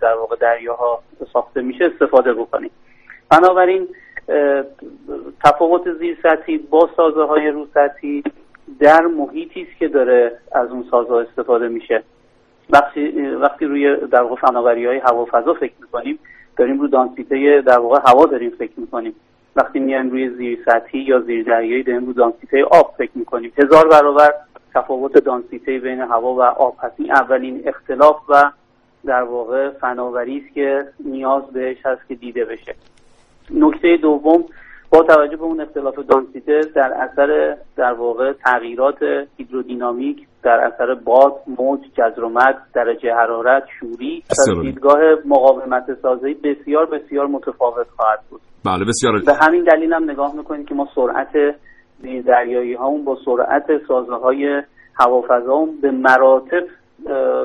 [0.00, 0.98] در واقع دریاها
[1.32, 2.70] ساخته میشه استفاده بکنیم.
[3.30, 3.88] بنابراین
[5.44, 8.22] تفاوت زیر سطحی با سازه های رو سطحی
[8.80, 12.02] در محیطی است که داره از اون سازها استفاده میشه.
[12.70, 16.18] وقتی وقتی روی در واقع فناوری های هوا فضا فکر می‌کنیم
[16.56, 19.14] داریم رو دانسیته در واقع هوا داریم فکر می‌کنیم.
[19.56, 23.52] وقتی میایم روی زیر سطحی یا زیر دریایی داریم رو دانسیته آب فکر می‌کنیم.
[23.58, 24.34] هزار برابر
[24.74, 26.94] تفاوت دانسیته بین هوا و آب هست.
[26.98, 28.50] این اولین اختلاف و
[29.04, 32.74] در واقع فناوری است که نیاز بهش هست که دیده بشه.
[33.50, 34.44] نکته دوم
[34.90, 38.98] با توجه به اون اختلاف دانسیته در اثر در واقع تغییرات
[39.36, 44.62] هیدرودینامیک در اثر باد، موج، جزر و مد، درجه حرارت، شوری و.
[44.62, 49.12] دیدگاه مقاومت سازی بسیار بسیار متفاوت خواهد بود بله بسیار.
[49.26, 51.56] به همین دلیل هم نگاه می‌کنید که ما سرعت
[52.26, 54.62] دریایی هامون با سرعت سازه های
[55.00, 56.64] هوافضا به مراتب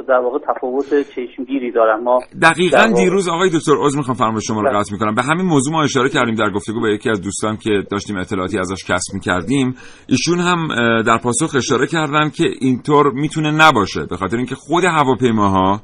[0.07, 0.85] در واقع تفاوت
[1.15, 4.79] چشمگیری دارن ما دقیقا واقع- دیروز آقای دکتر عذر می‌خوام فرمایش شما رو بله.
[4.79, 5.15] قطع می‌کنم.
[5.15, 8.59] به همین موضوع ما اشاره کردیم در گفتگو با یکی از دوستان که داشتیم اطلاعاتی
[8.59, 9.75] ازش کسب می‌کردیم.
[10.07, 10.67] ایشون هم
[11.03, 15.81] در پاسخ اشاره کردن که اینطور می‌تونه نباشه به خاطر اینکه خود هواپیماها اه،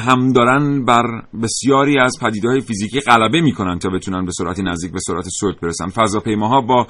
[0.00, 4.98] هم دارن بر بسیاری از پدیده‌های فیزیکی غلبه می‌کنن تا بتونن به سرعت نزدیک به
[4.98, 5.88] سرعت صوت برسن.
[5.88, 6.86] فضاپیماها با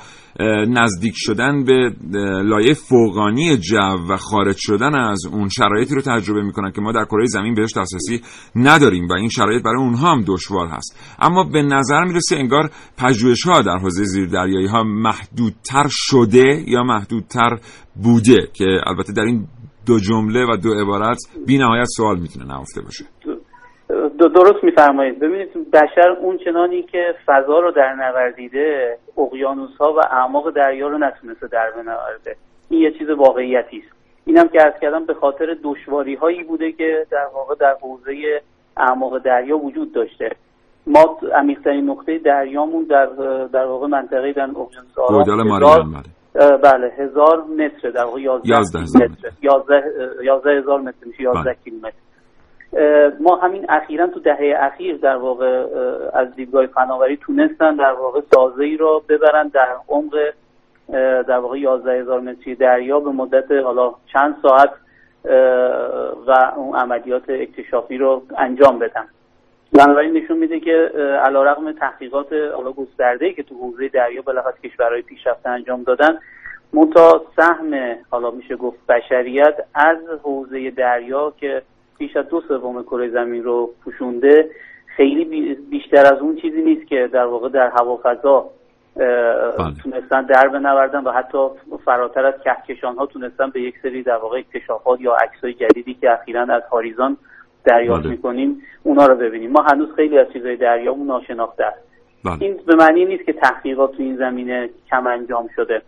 [0.69, 1.93] نزدیک شدن به
[2.45, 3.77] لایه فوقانی جو
[4.09, 7.77] و خارج شدن از اون شرایطی رو تجربه می‌کنن که ما در کره زمین بهش
[7.77, 8.21] دسترسی
[8.57, 11.17] نداریم و این شرایط برای اونها هم دشوار هست.
[11.19, 17.59] اما به نظر می‌رسه انگار پژوهش‌ها در حوزه زیردریایی ها محدودتر شده یا محدودتر
[18.03, 19.47] بوده که البته در این
[19.89, 23.05] دو جمله و دو عبارت بی نهایت سوال می‌تونه نهفته باشه.
[24.19, 25.19] درست میفرمایید.
[25.19, 30.99] ببینید بشر اون چنانی که فضا رو در نوردیده اقیانوس ها و اعماق دریا رو
[30.99, 32.37] نتونسته در بنورده
[32.71, 33.97] این یه چیز واقعیتی است.
[34.25, 38.41] اینم که عرض کردم به خاطر دشواری هایی بوده که در واقع در حوزه
[38.77, 40.31] اعماق دریا وجود داشته.
[40.87, 43.07] ما عمیقترین نقطه دریامون در
[43.53, 46.03] در واقع منطقه در اقیانوس آرام
[46.35, 49.33] بله هزار متر در واقع یازده متر.
[50.23, 51.57] یازده هزار متر میشه یازده بله.
[51.65, 51.99] کیلومتر.
[53.21, 55.67] ما همین اخیرا تو دهه اخیر در واقع
[56.15, 60.15] از دیدگاه فناوری تونستن در واقع سازه ای رو ببرن در عمق
[61.29, 64.71] در واقع یازده هزار متری دریا به مدت حالا چند ساعت
[66.27, 69.05] و اون عملیات اکتشافی رو انجام بدن.
[69.73, 70.73] بنابراین نشون میده که
[71.25, 76.19] علا رقم تحقیقات حالا گسترده که تو حوزه دریا بالاخره کشورهای پیشرفته انجام دادن
[76.73, 81.63] منتها سهم حالا میشه گفت بشریت از حوزه دریا که
[81.99, 84.51] بیش از دو سوم کره زمین رو پوشونده
[84.97, 88.51] خیلی بی- بیشتر از اون چیزی نیست که در واقع در هوافضا
[89.01, 91.39] اه، تونستن در بنوردن و حتی
[91.85, 96.13] فراتر از کهکشان ها تونستن به یک سری در واقع اکتشافات یا عکسای جدیدی که
[96.13, 97.17] اخیرا از هاریزان
[97.69, 98.11] دریافت بله.
[98.11, 101.79] می‌کنیم اونا رو ببینیم ما هنوز خیلی از چیزهای دریامون ناشناخته است
[102.25, 102.43] بله.
[102.43, 105.83] این به معنی نیست که تحقیقات تو این زمینه کم انجام شده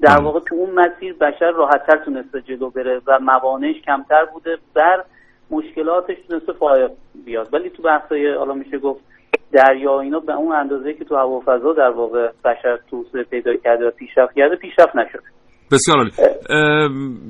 [0.00, 0.24] در بله.
[0.24, 5.04] واقع تو اون مسیر بشر راحتتر تونسته جلو بره و موانعش کمتر بوده بر
[5.50, 6.90] مشکلاتش تونسته فائق
[7.24, 9.00] بیاد ولی تو بحثای حالا میشه گفت
[9.52, 13.90] دریا اینا به اون اندازه که تو هوافضا در واقع بشر توسعه پیدا کرده و
[13.90, 15.22] پیشرفت کرده پیشرفت نشده
[15.72, 16.10] بسیار عالی.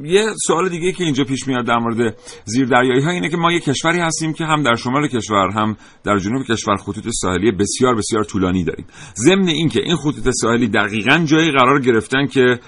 [0.05, 3.61] یه سوال دیگه که اینجا پیش میاد در مورد زیردریایی ها اینه که ما یه
[3.61, 8.25] کشوری هستیم که هم در شمال کشور هم در جنوب کشور خطوط ساحلی بسیار بسیار
[8.25, 8.87] طولانی داریم.
[9.17, 12.59] ضمن اینکه این خطوط ساحلی دقیقا جایی قرار گرفتن که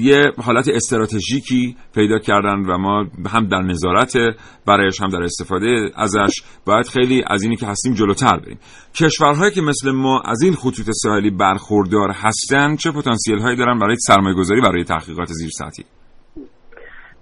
[0.00, 4.16] یه حالت استراتژیکی پیدا کردن و ما هم در نظارت
[4.66, 8.58] برایش هم در استفاده ازش باید خیلی از اینی که هستیم جلوتر بریم.
[8.94, 13.96] کشورهایی که مثل ما از این خطوط ساحلی برخوردار هستن چه پتانسیل هایی دارن برای
[14.06, 15.84] سرمایه گذاری برای تحقیقات زیر سطحی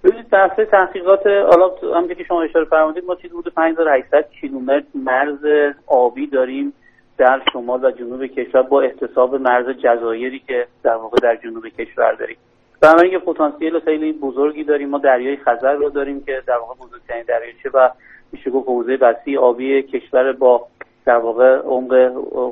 [0.03, 5.73] ببینید بحث تحقیقات حالا همونطور که شما اشاره فرمودید ما چیزی حدود 5800 کیلومتر مرز
[5.87, 6.73] آبی داریم
[7.17, 12.13] در شمال و جنوب کشور با احتساب مرز جزایری که در واقع در جنوب کشور
[12.13, 12.37] داریم.
[12.81, 14.89] بنابراین یه پتانسیل خیلی بزرگی داریم.
[14.89, 17.89] ما دریای خزر رو داریم که در واقع بزرگترین دریاچه و
[18.31, 20.67] میشه گفت حوزه وسیع آبی کشور با
[21.05, 21.93] در واقع عمق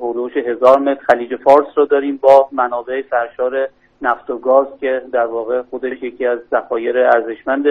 [0.02, 1.04] حدود هزار متر.
[1.04, 3.68] خلیج فارس رو داریم با منابع سرشار
[4.02, 7.66] نفت و گاز که در واقع خودش یکی از ذخایر ارزشمند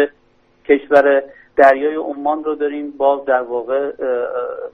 [0.69, 1.23] کشور
[1.57, 2.91] دریای عمان رو داریم.
[2.91, 3.93] با در واقع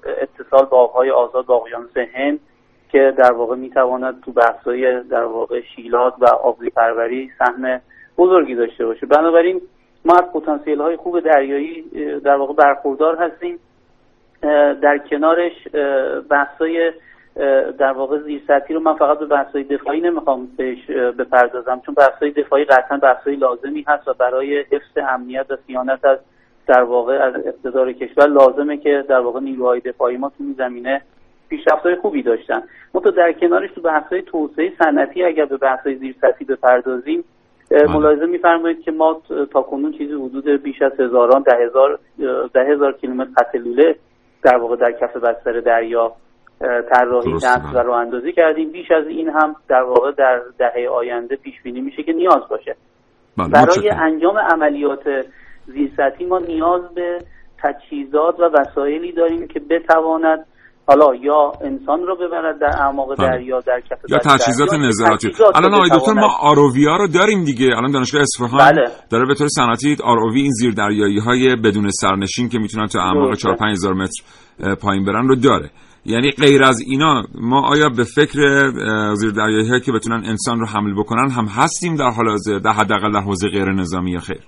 [0.05, 2.41] اتصال با آبهای آزاد با اقیانوس هند
[2.88, 7.81] که در واقع می‌تواند تو بحث‌های در واقع شیلات و آبی پروری سهم
[8.19, 9.07] بزرگی داشته باشه.
[9.07, 9.61] بنابراین
[10.05, 11.83] ما از پتانسیل های خوب دریایی
[12.25, 13.59] در واقع برخوردار هستیم.
[14.83, 15.53] در کنارش
[16.31, 16.93] بحثای
[17.79, 22.64] در واقع زیرسطحی رو من فقط به بحثای دفاعی نمی‌خوام بهش بپردازم چون بحثای دفاعی
[22.64, 26.18] قطعا بحثای لازمی هست و برای حفظ امنیت و صیانت از
[26.66, 31.03] در واقع از اقتدار کشور لازمه که در واقع نیروهای دفاعی ما تو این زمینه
[31.49, 32.62] پیشرفت‌های خوبی داشتن.
[32.95, 37.25] منتها در کنارش تو بحث‌های توسعه صنعتی اگر به بحث‌های زیرسطحی بپردازیم
[37.71, 41.99] اه، ملاحظه می‌فرمایید که ما تا کنون چیزی حدود بیش از هزاران ده هزار
[42.55, 43.97] ده هزار کیلومتر خط لوله
[44.42, 46.12] در واقع در کف بستر دریا
[46.90, 51.37] طراحی نصب و راه اندازی کردیم بیش از این هم در واقع در دهه آینده
[51.37, 52.77] پیش بینی میشه که نیاز باشه
[53.37, 53.90] بله، برای.
[53.90, 55.05] انجام عملیات
[55.66, 57.18] زیرسطحی ما نیاز به
[57.62, 60.46] تجهیزات و وسایلی داریم که بتواند
[60.87, 63.29] حالا یا انسان رو ببرد در اعماق بله.
[63.29, 67.66] دریا در کف یا تجهیزات نظارتی الان رو آقای دکتر ما آروویا رو داریم دیگه
[67.77, 68.88] الان دانشگاه اصفهان بله.
[69.11, 73.48] داره به طور صنعتی آرووی این زیردریایی های بدون سرنشین که می‌تونن تا اعماق درسته.
[73.48, 74.25] 4 5000 متر
[74.75, 75.70] پایین برن رو داره
[76.05, 80.67] یعنی غیر از اینا ما آیا به فکر اه، زیردریایی هایی که بتونن انسان رو
[80.67, 84.41] حمل بکنن هم هستیم در حال حاضر در حداقل در حوزه غیر نظامی یا خیر؟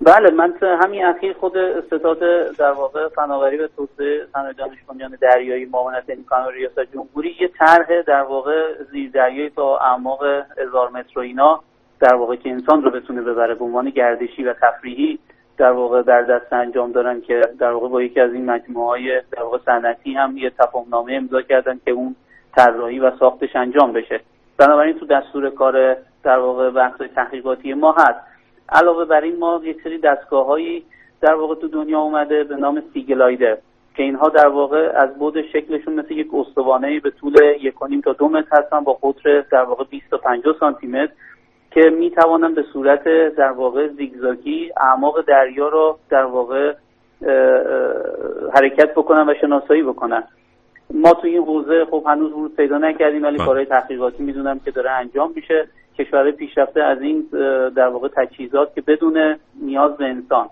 [0.00, 0.52] بله من
[0.84, 2.18] همین اخیر خود استعداد
[2.58, 4.78] در واقع فناوری و توسعه صنایع دانش
[5.20, 10.20] دریایی معاونت امکان ریاست جمهوری یه طرح در واقع زیردریایی تا اعماق
[10.58, 11.60] هزار متر و اینا
[12.00, 15.18] در واقع که انسان رو بتونه ببره به عنوان گردشی و تفریحی.
[15.60, 19.22] در واقع در دست انجام دارن که در واقع با یکی از این مجموعه های
[19.32, 22.16] در واقع صنعتی هم یه تفاهمنامه امضا کردن که اون
[22.56, 24.20] طراحی و ساختش انجام بشه.
[24.58, 28.20] بنابراین تو دستور کار در واقع بحث تحقیقاتی ما هست.
[28.68, 30.84] علاوه بر این ما یک سری دستگاه هایی
[31.20, 33.56] در واقع تو دنیا اومده به نام سیگلایدر
[33.96, 38.00] که اینها در واقع از بود شکلشون مثل یک استوانه به طول یک و نیم
[38.00, 41.12] تا دو متر هستن با قطر در واقع 20 تا 50 سانتی متر.
[41.70, 43.04] که می توانن به صورت
[43.36, 46.74] در واقع زیگزاگی اعماق دریا رو در واقع
[48.54, 50.22] حرکت بکنن و شناسایی بکنن
[50.94, 53.46] ما تو این حوزه خب هنوز ورود پیدا نکردیم ولی بله.
[53.46, 57.26] کارهای تحقیقاتی می‌دونم که داره انجام میشه کشورهای پیشرفته از این
[57.76, 60.48] در واقع تجهیزات که بدون نیاز به انسان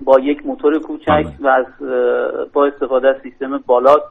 [0.00, 1.28] با یک موتور کوچک بله.
[1.40, 1.66] و از
[2.52, 4.02] با استفاده از سیستم بالات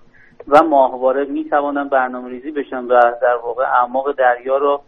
[0.48, 4.82] و ماهواره می‌توانن برنامه ریزی بشن و در واقع اعماق دریا رو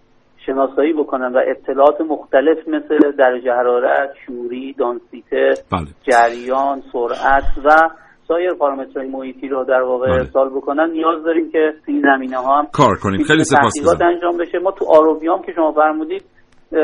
[0.46, 5.88] شناسایی بکنن و اطلاعات مختلف مثل درجه حرارت، شوری، دانسیته، بله.
[6.04, 7.90] جریان، سرعت و
[8.28, 10.16] سایر پارامترهای محیطی رو در واقع بله.
[10.16, 10.92] ارسال بکنن.
[10.92, 13.24] نیاز داریم که این زمینه ها هم کار کنیم.
[13.24, 14.60] خیلی می‌تونه سپاس تحقیقات انجام بشه.
[14.60, 16.24] ما تو ROV ام که شما فرمودید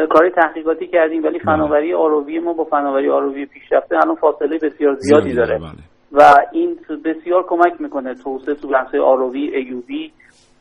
[0.10, 5.34] کاری تحقیقاتی کردیم ولی فناوری ROV ما با فناوری ROV پیشرفته الان فاصله بسیار زیادی
[5.34, 5.58] داره.
[5.58, 5.70] بله.
[6.12, 10.12] و این بسیار کمک می‌کنه توسعه تو بحث ROV AUV ی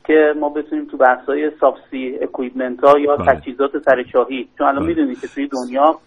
[0.04, 3.34] که ما بتونیم تو بحث های subsea equipment ها یا بله.
[3.34, 4.88] تجهیزات سرچاهی چون الان بله.
[4.88, 5.98] می‌دونید که توی دنیا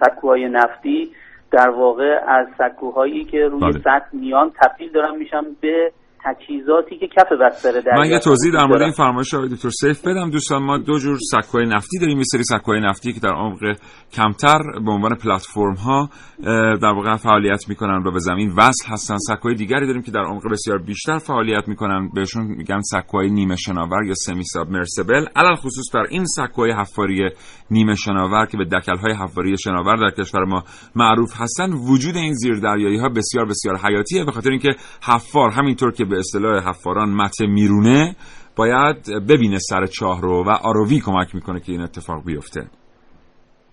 [0.00, 1.10] سکوهای نفتی
[1.50, 3.78] در واقع از سکوهایی که روی بله.
[3.78, 5.92] سطح میان تبدیل دارن میشن به
[6.24, 8.82] تجهیزاتی که کف بستر دریا من یه توضیح در مورد.
[8.82, 10.30] این فرمایش آقای دکتر سیف بدم.
[10.30, 12.18] دوستان ما دو جور سکوهای نفتی داریم.
[12.18, 13.58] یه سری سکوهای نفتی که در عمق
[14.12, 16.08] کمتر به عنوان پلتفرم ها
[16.82, 19.16] در واقع فعالیت می‌کنن و به زمین وصل هستن.
[19.16, 22.10] سکوهای دیگری داریم که در عمق بسیار بیشتر فعالیت می‌کنن.
[22.14, 27.30] بهشون میگن سکوهای نیمه شناور یا سمی سابمرسیبل علل خصوص بر این سکوهای حفاری
[27.70, 30.64] نیمه شناور که به دکلهای حفاری شناور در کشور ما
[30.96, 34.24] معروف هستن وجود این زیردریایی ها بسیار بسیار حیاتیه.
[34.24, 34.70] به خاطر اینکه
[35.02, 38.16] حفار همینطور که به اصطلاح حفاران مته میرونه
[38.56, 38.96] باید
[39.28, 42.60] ببینه سر چاه رو و آرووی کمک می‌کنه که این اتفاق بیفته.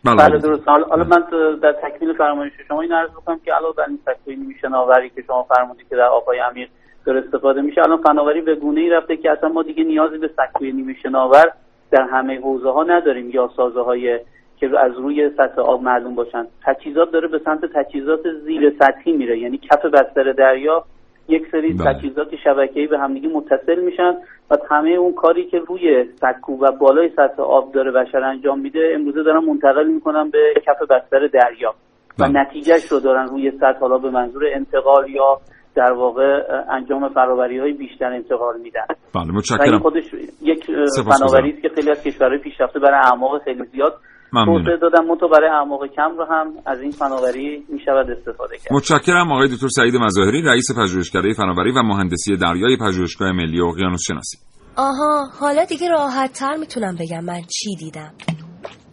[0.06, 0.39] بله.
[0.39, 0.67] درست.
[0.67, 1.21] حالا من
[1.62, 5.21] در تکمیل فرمایش شما این عرض بکنم که علاوه بر این سکوی نیمه شناوری که
[5.28, 6.69] شما فرمودید که در آبهای عمیق
[7.06, 10.30] داره استفاده میشه الان فناوری به گونه ای رفته که اصلا ما دیگه نیازی به
[10.38, 11.45] سکوی نیمه شناور
[11.91, 13.30] در همه حوزه ها نداریم.
[13.30, 14.19] یا سازه های
[14.60, 16.45] که از روی سطح آب معلوم باشن.
[16.65, 19.39] تجهیزات داره به سمت تجهیزات زیر سطحی میره.
[19.39, 20.86] یعنی کف بستر دریا
[21.29, 21.93] یک سری بله.
[21.93, 24.13] تجهیزات شبکه‌ای به همدیگه متصل میشن
[24.51, 28.91] و همه اون کاری که روی سکو و بالای سطح آب داره بشر انجام میده
[28.95, 31.73] امروزه دارن منتقل می‌کنن به کف بستر دریا
[32.19, 32.41] و بله.
[32.41, 35.39] نتیجهش رو دارن روی سطح حالا به منظور انتقال یا
[35.75, 40.03] در واقع انجام فرآوری های بیشتر انتقال میدن بله متشکرم خودش
[40.41, 40.65] یک.
[41.05, 43.93] فناوری است که خیلی از کشورهای پیشرفته برای اعماق خیلی زیاد.
[44.31, 48.73] توسعه دادن منتها برای اعماق کم رو هم از این فناوری می‌شود استفاده کرد.
[48.73, 54.37] متشکرم آقای دکتر سعید مظاهری رئیس پژوهشکده فناوری و مهندسی دریایی پژوهشگاه ملی اقیانوس شناسی.
[54.77, 58.13] آها حالا دیگه راحت تر می‌تونم بگم من چی دیدم.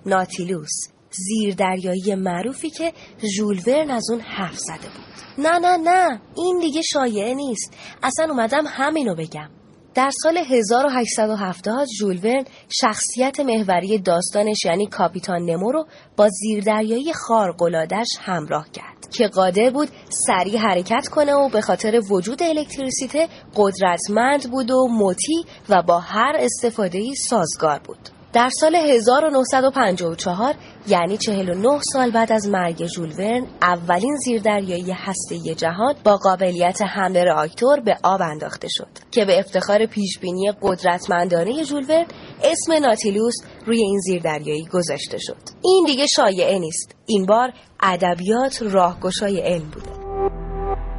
[0.06, 0.72] ناتیلوس
[1.10, 2.92] زیر دریایی معروفی که
[3.36, 5.46] ژول ورن از اون حرف زده بود.
[5.46, 7.78] نه نه نه این دیگه شایعه نیست.
[8.02, 9.48] اصلا اومدم همینو بگم.
[9.96, 12.44] در سال 1870 ژول ورن
[12.80, 19.88] شخصیت محوری داستانش یعنی کاپیتان نمو رو با زیردریایی خارق‌العاده‌اش همراه کرد که قادر بود
[20.08, 26.36] سریع حرکت کنه و به خاطر وجود الکتریسیته قدرتمند بود و مطیع و با هر
[26.38, 28.15] استفاده سازگار بود.
[28.36, 30.54] در سال 1954
[30.88, 37.24] یعنی 49 سال بعد از مرگ ژول ورن اولین زیردریایی هسته‌ای جهان با قابلیت حمل
[37.24, 42.06] راکتور به آب انداخته شد که به افتخار پیشبینی قدرتمندانه ژول ورن
[42.44, 43.34] اسم ناتیلوس
[43.66, 45.36] روی این زیردریایی گذاشته شد.
[45.64, 49.90] این دیگه شایعه نیست این بار ادبیات راهگشای علم بوده.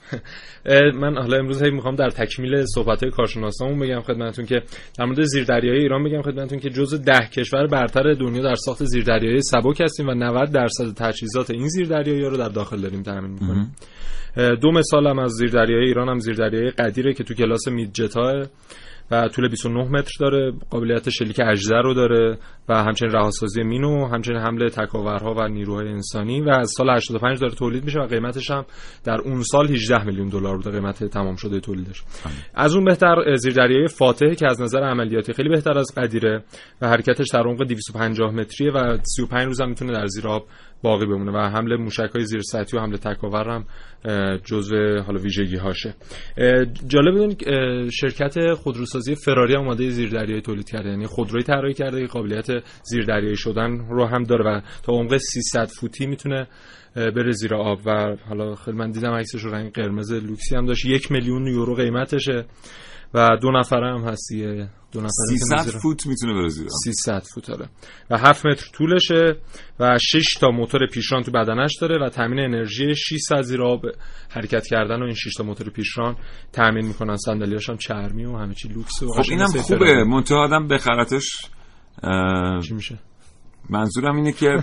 [1.00, 4.62] من حالا امروز هی می‌خوام در تکمیل صحبت های کارشناسامون بگم خدمتتون که
[4.98, 9.40] در مورد زیردریایی ایران بگم خدمتتون که جزو ده کشور برتر دنیا در ساخت زیردریایی
[9.42, 13.74] سبک هستیم و 90 درصد تجهیزات این زیردریایی رو در داخل داریم تامین می‌کنیم.
[14.60, 18.42] دو مثال هم از زیردریایی ایران هم زیردریایی قدیره که تو کلاس میدجتا
[19.10, 22.38] و طول 29 متر داره قابلیت شلیک اجزا رو داره
[22.68, 27.54] و همچنین رهاسازی مینو همچنین حمله تکاورها و نیروهای انسانی و از سال 85 داره
[27.54, 28.64] تولید میشه و قیمتش هم
[29.04, 32.02] در اون سال 18 میلیون دلار بوده قیمت تمام شده تولیدش.
[32.54, 36.44] از اون بهتر زیردریایی فاتح که از نظر عملیاتی خیلی بهتر از قدیره
[36.82, 40.46] و حرکتش در عمق 250 متریه و 35 روز هم می‌تونه در زیر آب
[40.82, 43.64] باقی بمونه و حمله موشک های زیر سطحی و حمله تکاور هم
[44.44, 45.94] جزو حالا ویژگی هاشه
[46.86, 47.44] جالب بدونید
[47.90, 50.88] شرکت خودروسازی فراری هم اومده زیردریایی تولید کرده.
[50.88, 52.46] یعنی خودروی طراحی کرده که قابلیت
[52.82, 56.46] زیردریایی شدن رو هم داره و تا عمق 300 فوتی می‌تونه
[56.94, 57.78] بره زیر آب.
[57.86, 60.84] و حالا خیلی من دیدم عکسش رو رنگ قرمز لوکسی هم داشت.
[60.84, 62.44] یک میلیون یورو قیمتشه
[63.14, 66.70] و دو نفره هم هستی دو نفره 300 فوت می‌تونه بره زیر آب.
[66.84, 67.68] 300 فوت آره.
[68.10, 69.36] و 7 متر طولشه
[69.80, 73.80] و 6 تا موتور پیشران تو بدنش داره و تامین انرژی 600 زیر آب
[74.28, 76.16] حرکت کردن و این 6 تا موتور پیشران
[76.52, 77.16] تامین می‌کنن.
[77.16, 80.04] صندلیاش هم چرمی و همه چی لوکس و خب اینم خوبه.
[80.04, 81.36] منتها آدم بخرتش
[82.02, 82.98] اه، چی میشه؟
[83.70, 84.58] منظورم اینه که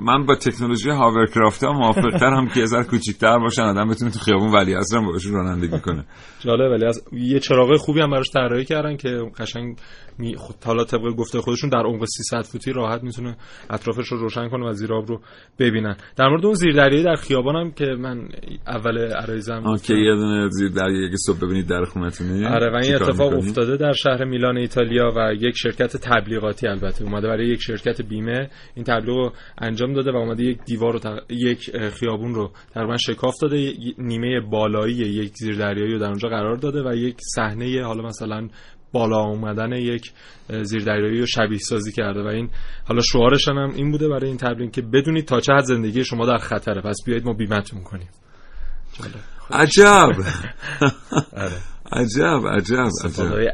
[0.00, 4.74] من با تکنولوژی هاورکرافت ها موافقترم که ذره کوچیک‌تر باشن آدم بتونه تو خیابون ولی
[4.74, 6.04] هم باشون رانندگی کنه.
[6.40, 9.76] جالب ولی از یه چراغ خوبی هم براش طراحی کردن که قشنگ
[10.18, 13.36] می خود حالا طبق گفته خودشون در عمق 300 فوتی راحت می‌تونه
[13.70, 15.20] اطرافش رو روشن کنه و زیر آب رو
[15.58, 15.96] ببینن.
[16.16, 18.28] در مورد اون زیردریایی در خیابانم که من
[18.66, 22.48] اول عرایزم که یه دونه زیر دریایی که صبح ببینید در خونتونه.
[22.48, 27.04] آره و این اتفاق؟ افتاده در شهر میلان ایتالیا و یک شرکت تبلیغاتی البته.
[27.04, 28.43] اومده برای یک شرکت بیمه
[28.74, 32.96] این تبلیغ رو انجام داده و اومده یک دیوار رو تق- یک خیابون رو تقریبا
[32.96, 33.72] شکاف داده.
[33.98, 38.48] نیمه بالایی یک زیردریایی رو در اونجا قرار داده و یک صحنه حالا مثلا
[38.92, 40.12] بالا اومدن یک
[40.62, 42.50] زیردریایی رو شبیه سازی کرده و این
[42.84, 46.26] حالا شعارش هم این بوده برای این تبلیغ که بدونید تا چه حد زندگی شما
[46.26, 46.80] در خطره.
[46.80, 48.08] پس بیایید ما بیمتون کنیم.
[49.50, 49.84] عجب!
[51.36, 51.73] آره.
[51.92, 52.88] عجب عجب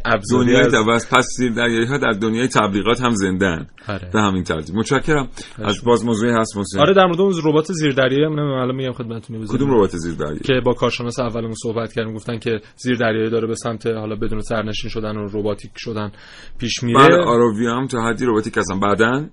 [0.06, 0.20] عجب.
[0.32, 4.10] دنیای از- تبس پس زیر دریایی ها در دنیای تبلیغات هم زندن آره.
[4.12, 4.76] به همین ترتیب.
[4.76, 5.28] متشکرم.
[5.58, 6.80] از باز موضوعی هست محسن.
[6.80, 9.50] آره در مورد اون ربات زیردریایی هم من الان میگم خدمتتون بذارید.
[9.62, 13.46] کدوم ربات زیر دریایی که با کارشناس اولمون صحبت کردیم گفتن که زیر دریایی داره
[13.46, 16.12] به سمت حالا بدون سرنشین شدن و رباتیک شدن
[16.58, 16.98] پیش میره.
[16.98, 18.80] بله آروویا هم تا حدی رباتیک هستن.
[18.80, 19.30] بعدن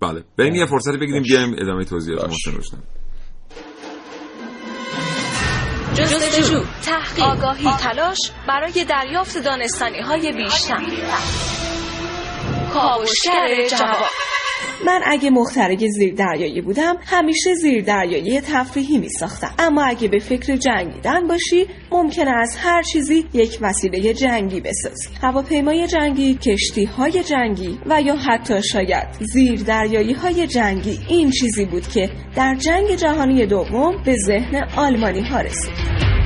[0.00, 0.24] بله.
[0.38, 2.76] بریم یه فرصتی بگیریم بیایم ادامه توضیحات محسن روشن.
[5.94, 6.60] جستجو.
[6.90, 8.18] تحقیق آگاهی تلاش
[8.48, 10.80] برای دریافت دانستانی های بیشتر.
[12.72, 14.10] کاوشگر جواب
[14.86, 21.26] من اگه مخترق زیردریایی بودم همیشه زیردریایی تفریحی می ساختم اما اگه به فکر جنگیدن
[21.26, 25.08] باشی ممکنه از هر چیزی یک وسیله جنگی بسازی.
[25.22, 30.98] هواپیمای جنگی کشتی های جنگی و یا حتی شاید زیردریایی های جنگی.
[31.08, 36.19] این چیزی بود که در جنگ جهانی دوم به ذهن آلمانی ها رسید.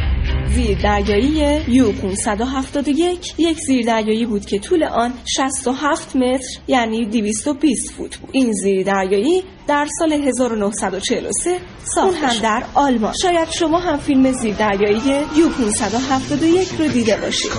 [0.54, 3.58] زیردریایی یو 571 یک.
[3.66, 8.28] زیردریایی بود که طول آن 67 متر یعنی 220 فوت بود.
[8.32, 11.58] این زیردریایی در سال 1943
[11.94, 13.12] ساخته هم در آلمان.
[13.22, 17.50] شاید شما هم فیلم زیردریایی یو 571 رو دیده باشید.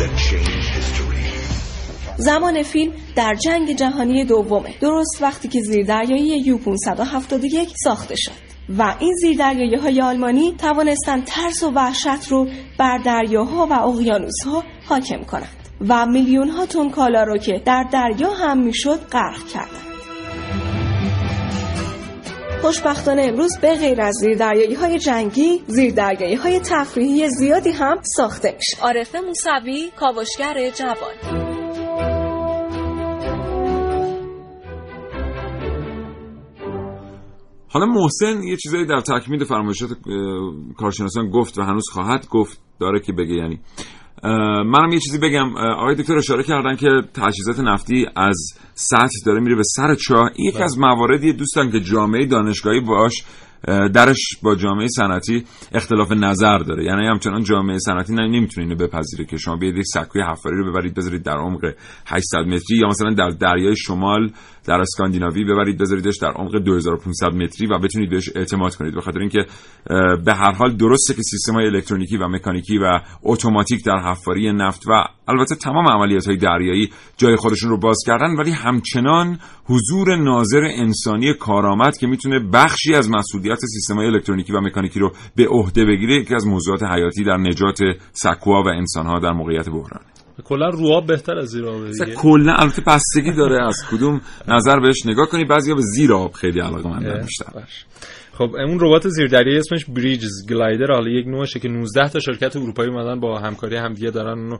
[0.00, 1.29] That change history.
[2.20, 4.74] زمان فیلم در جنگ جهانی دومه.
[4.80, 8.50] درست وقتی که زیردریایی یو 571 ساخته شد.
[8.78, 12.48] و این زیردریایی های آلمانی توانستند ترس و وحشت رو
[12.78, 15.56] بر دریاها و اقیانوسها حاکم کنند
[15.88, 19.90] و میلیون ها تن کالا رو که در دریا هم می‌شد غرق کردند.
[22.62, 28.82] خوشبختانه امروز به غیر از زیردریایی های جنگی زیردریایی های تفریحی زیادی هم ساخته میشه.
[28.82, 31.49] عارف موسوی کاوشگر جوان.
[37.72, 39.90] حالا محسن یه چیزایی در تکمیل فرمایشات
[40.76, 43.60] کارشناسان گفت و هنوز خواهد گفت داره که بگه یعنی.
[44.64, 45.56] منم یه چیزی بگم.
[45.56, 48.36] آقای دکتر اشاره کردن که تجهیزات نفتی از
[48.74, 50.30] سطح داره میره به سر چاه.
[50.34, 53.24] این یکی از مواردی دوستان که جامعه دانشگاهی باش
[53.94, 56.84] درش با جامعه صنعتی اختلاف نظر داره.
[56.84, 60.94] یعنی همچنان جامعه صنعتی نمی‌تونه اینو بپذیره که شما بیاید یک سکوی حفاری رو ببرید
[60.94, 61.74] بذارید در عمق
[62.06, 64.30] 800 متری یا مثلا در دریای شمال
[64.64, 68.94] در اسکاندیناوی ببرید بذاریدش در عمق 2500 متری و بتونید بهش اعتماد کنید.
[68.94, 69.46] به خاطر اینکه
[70.24, 74.82] به هر حال درسته که سیستم های الکترونیکی و مکانیکی و اتوماتیک در حفاری نفت
[74.88, 80.64] و البته تمام عملیات های دریایی جای خودشون رو باز کردن ولی همچنان حضور ناظر
[80.64, 85.84] انسانی کارآمد که می‌تونه بخشی از مسئولیت سیستم های الکترونیکی و مکانیکی رو به عهده
[85.84, 87.78] بگیره یکی از موضوعات حیاتی در نجات
[88.12, 90.00] سکوها و انسانها در موقعیت بحران.
[90.44, 92.14] کلا رواب بهتر از زیر آب دیگه.
[92.14, 95.44] کلا البته بستگی داره از کدوم نظر بهش نگاه کنی.
[95.44, 97.44] بعضیا به زیر آب خیلی علاقه من بیشتر.
[98.32, 102.90] خب اون ربات زیردریایی اسمش بریجز گلایدر حالا یک نوعشه که 19 تا شرکت اروپایی
[102.90, 104.58] اومدن با همکاری همدیگه دارن اونو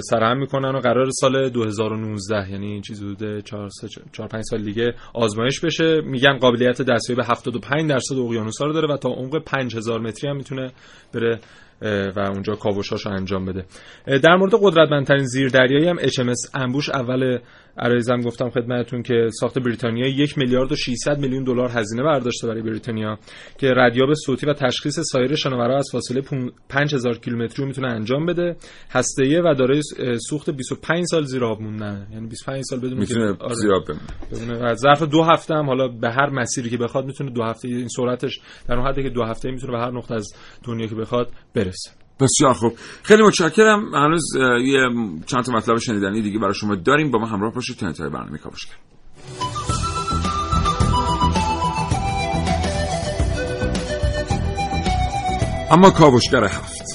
[0.00, 3.68] سرهم می‌کنن و قرار سال 2019 یعنی این چیز حدود 4
[4.12, 6.00] 4 5 سال دیگه آزمایش بشه.
[6.04, 10.36] میگن قابلیت دستیابی به 75 درصد اقیانوس‌ها رو داره و تا عمق 5000 متری هم
[10.36, 10.70] می‌تونه
[11.14, 11.40] بره
[11.82, 13.64] و اونجا کاوشاش رو انجام بده.
[14.22, 17.38] در مورد قدرتمندترین زیردریایی هم HMS انبوش اول
[17.78, 22.62] عرایزم گفتم خدمتتون که ساخت بریتانیا یک میلیارد و 600 میلیون دلار هزینه برداشته برای
[22.62, 23.18] بریتانیا
[23.58, 26.22] که ردیاب صوتی و تشخیص سایر شناورا از فاصله
[26.68, 28.56] 5000 کیلومتری می‌تونه انجام بده.
[28.90, 29.82] هسته‌ای و دارای
[30.28, 33.54] سوخت 25 سال زیر آب موندن یعنی 25 سال بدون می‌تونه آره.
[33.54, 34.74] زیر آب بمونه.
[34.74, 38.40] ظرف دو هفته هم حالا به هر مسیری که بخواد می‌تونه دو هفته این سرعتش
[38.68, 40.28] در اون حدی که دو هفته می‌تونه به هر نقطه از
[40.64, 41.90] دنیا که بخواد برسه.
[42.20, 42.72] بسیار خوب.
[43.02, 43.94] خیلی متشکرم.
[43.94, 44.24] هنوز
[44.64, 44.80] یه
[45.26, 47.10] چند تا مطلب شنیدنی دیگه برای شما داریم.
[47.10, 48.74] با ما همراه باشید تا انتهای برنامه کاوشگر
[55.70, 56.87] اما کاوشگر هفت.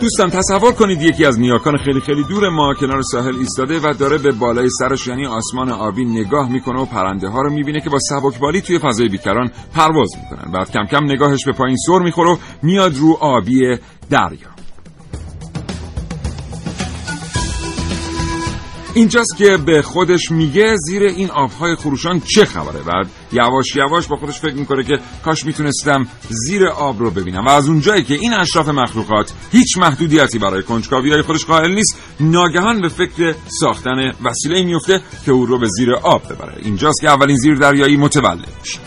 [0.00, 4.18] دوستان تصور کنید یکی از نیاکان خیلی خیلی دور ما کنار ساحل ایستاده و داره
[4.18, 7.98] به بالای سرش یعنی آسمان آبی نگاه می‌کنه و پرنده ها رو می‌بینه که با
[7.98, 12.36] سبکبالی توی فضای بیکران پرواز می‌کنن بعد کم کم نگاهش به پایین سر می‌خوره و
[12.62, 13.76] میاد رو آبی
[14.10, 14.57] دریا.
[18.98, 22.82] اینجاست که به خودش میگه زیر این آبهای خروشان چه خبره.
[22.82, 27.46] بعد یواش یواش با خودش فکر می‌کنه که کاش می‌تونستم زیر آب رو ببینم.
[27.46, 31.96] و از اونجایی که این اشراف مخلوقات هیچ محدودیتی برای کنجکاوی های خودش قائل نیست
[32.20, 36.54] ناگهان به فکر ساختن وسیله میفته که او رو به زیر آب ببره.
[36.62, 38.78] اینجاست که اولین زیر دریایی متولد میشه.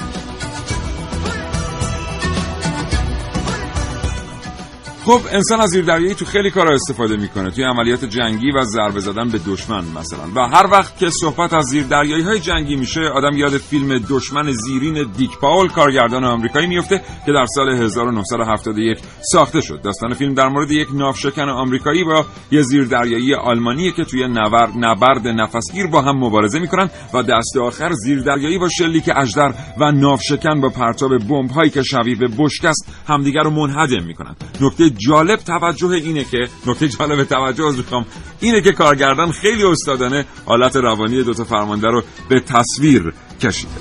[5.05, 7.51] خب انسان از زیردریایی تو خیلی کارا استفاده می‌کنه.
[7.51, 10.23] توی عملیات جنگی و ضربه زدن به دشمن مثلا.
[10.35, 15.11] و هر وقت که صحبت از زیردریایی های جنگی میشه آدم یاد فیلم دشمن زیرین
[15.17, 18.97] دیک پاول کارگردان آمریکایی میفته که در سال 1971
[19.31, 19.81] ساخته شد.
[19.81, 25.27] داستان فیلم در مورد یک ناوشکن آمریکایی با یه زیردریایی آلمانی که توی نبرد نبرد
[25.27, 30.69] نفسگیر با هم مبارزه می‌کنن و دست آخر زیردریایی با شلیک اژدر و ناوشکن با
[30.69, 34.35] پرتاب بمب هایی که شبیه به بشک است همدیگر رو منهدم می‌کنن.
[34.61, 36.37] نکته جالب توجه اینه که
[36.67, 38.05] نکته جالب توجه از می‌خوام
[38.39, 43.71] اینه که کارگردان خیلی استادانه حالت روانی دوتا فرمانده رو به تصویر کشیده.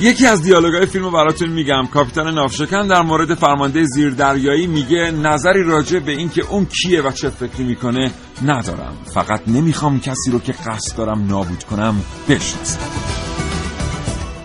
[0.00, 1.86] یکی از دیالوگای فیلم رو براتون میگم.
[1.86, 7.30] کاپیتان نافشکن در مورد فرمانده زیردریایی میگه نظری راجع به اینکه اون کیه و چه
[7.30, 8.10] فکری می‌کنه
[8.44, 8.96] ندارم.
[9.14, 13.31] فقط نمی‌خوام کسی رو که قصد دارم نابود کنم بشناسم.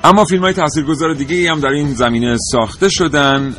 [0.07, 3.55] اما فیلم های تاثیرگذار دیگه ای هم در این زمینه ساخته شدن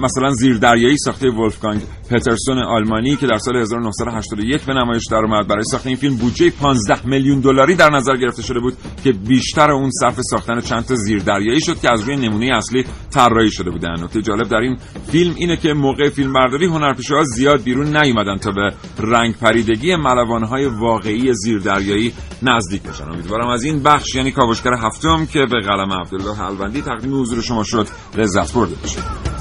[0.00, 1.80] مثلا زیر دریایی ساخته ولفگانگ.
[2.10, 5.46] پترسون آلمانی که در سال 1981 به نمایش در اومد.
[5.48, 9.70] برای ساخت این فیلم بودجه 15 میلیون دلاری در نظر گرفته شده بود که بیشتر
[9.70, 13.70] اون صرف ساختن چند تا زیر دریایی شد که از روی نمونه اصلی طراحی شده
[13.70, 14.04] بودن.
[14.04, 14.76] نکته جالب در این
[15.10, 21.32] فیلم اینه که موقع فیلمبرداری هنرپیشه‌ها زیاد بیرون نیومدن تا به رنگ پریدگی ملوانهای واقعی
[21.32, 23.04] زیر دریایی نزدیک بشن.
[23.04, 27.64] امیدوارم از این بخش یعنی کاوشگر هفتم که به قلم عبدالله حلوندی تقدیم حضور شما
[27.64, 27.86] شد
[28.16, 29.33] لذت برده باشید.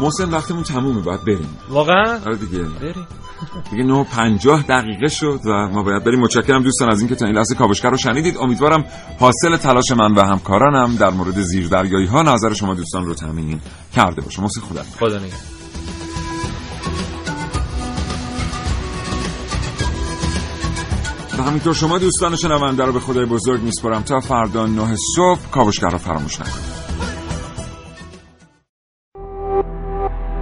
[0.00, 1.58] محسن وقتمون تمومه باید بریم.
[1.68, 2.58] واقعا؟ آره دیگه.
[2.58, 3.06] بریم.
[3.70, 6.20] دیگه 9 50 دقیقه شد و ما باید بریم.
[6.20, 8.36] متشکرم دوستان از اینکه تا این لحظه کاوشگر رو شنیدید.
[8.38, 8.84] امیدوارم
[9.20, 13.60] حاصل تلاش من و همکارانم در مورد زیردریایی ها نظر شما دوستان رو تامین
[13.94, 14.42] کرده باشه.
[14.42, 15.38] محسن خدا خدا نگهدار.
[21.38, 25.88] و همینطور شما دوستان شنونده رو به خدای بزرگ میسپارم تا فردا نه صبح کاوشگر
[25.88, 26.77] رو فراموش نکنید.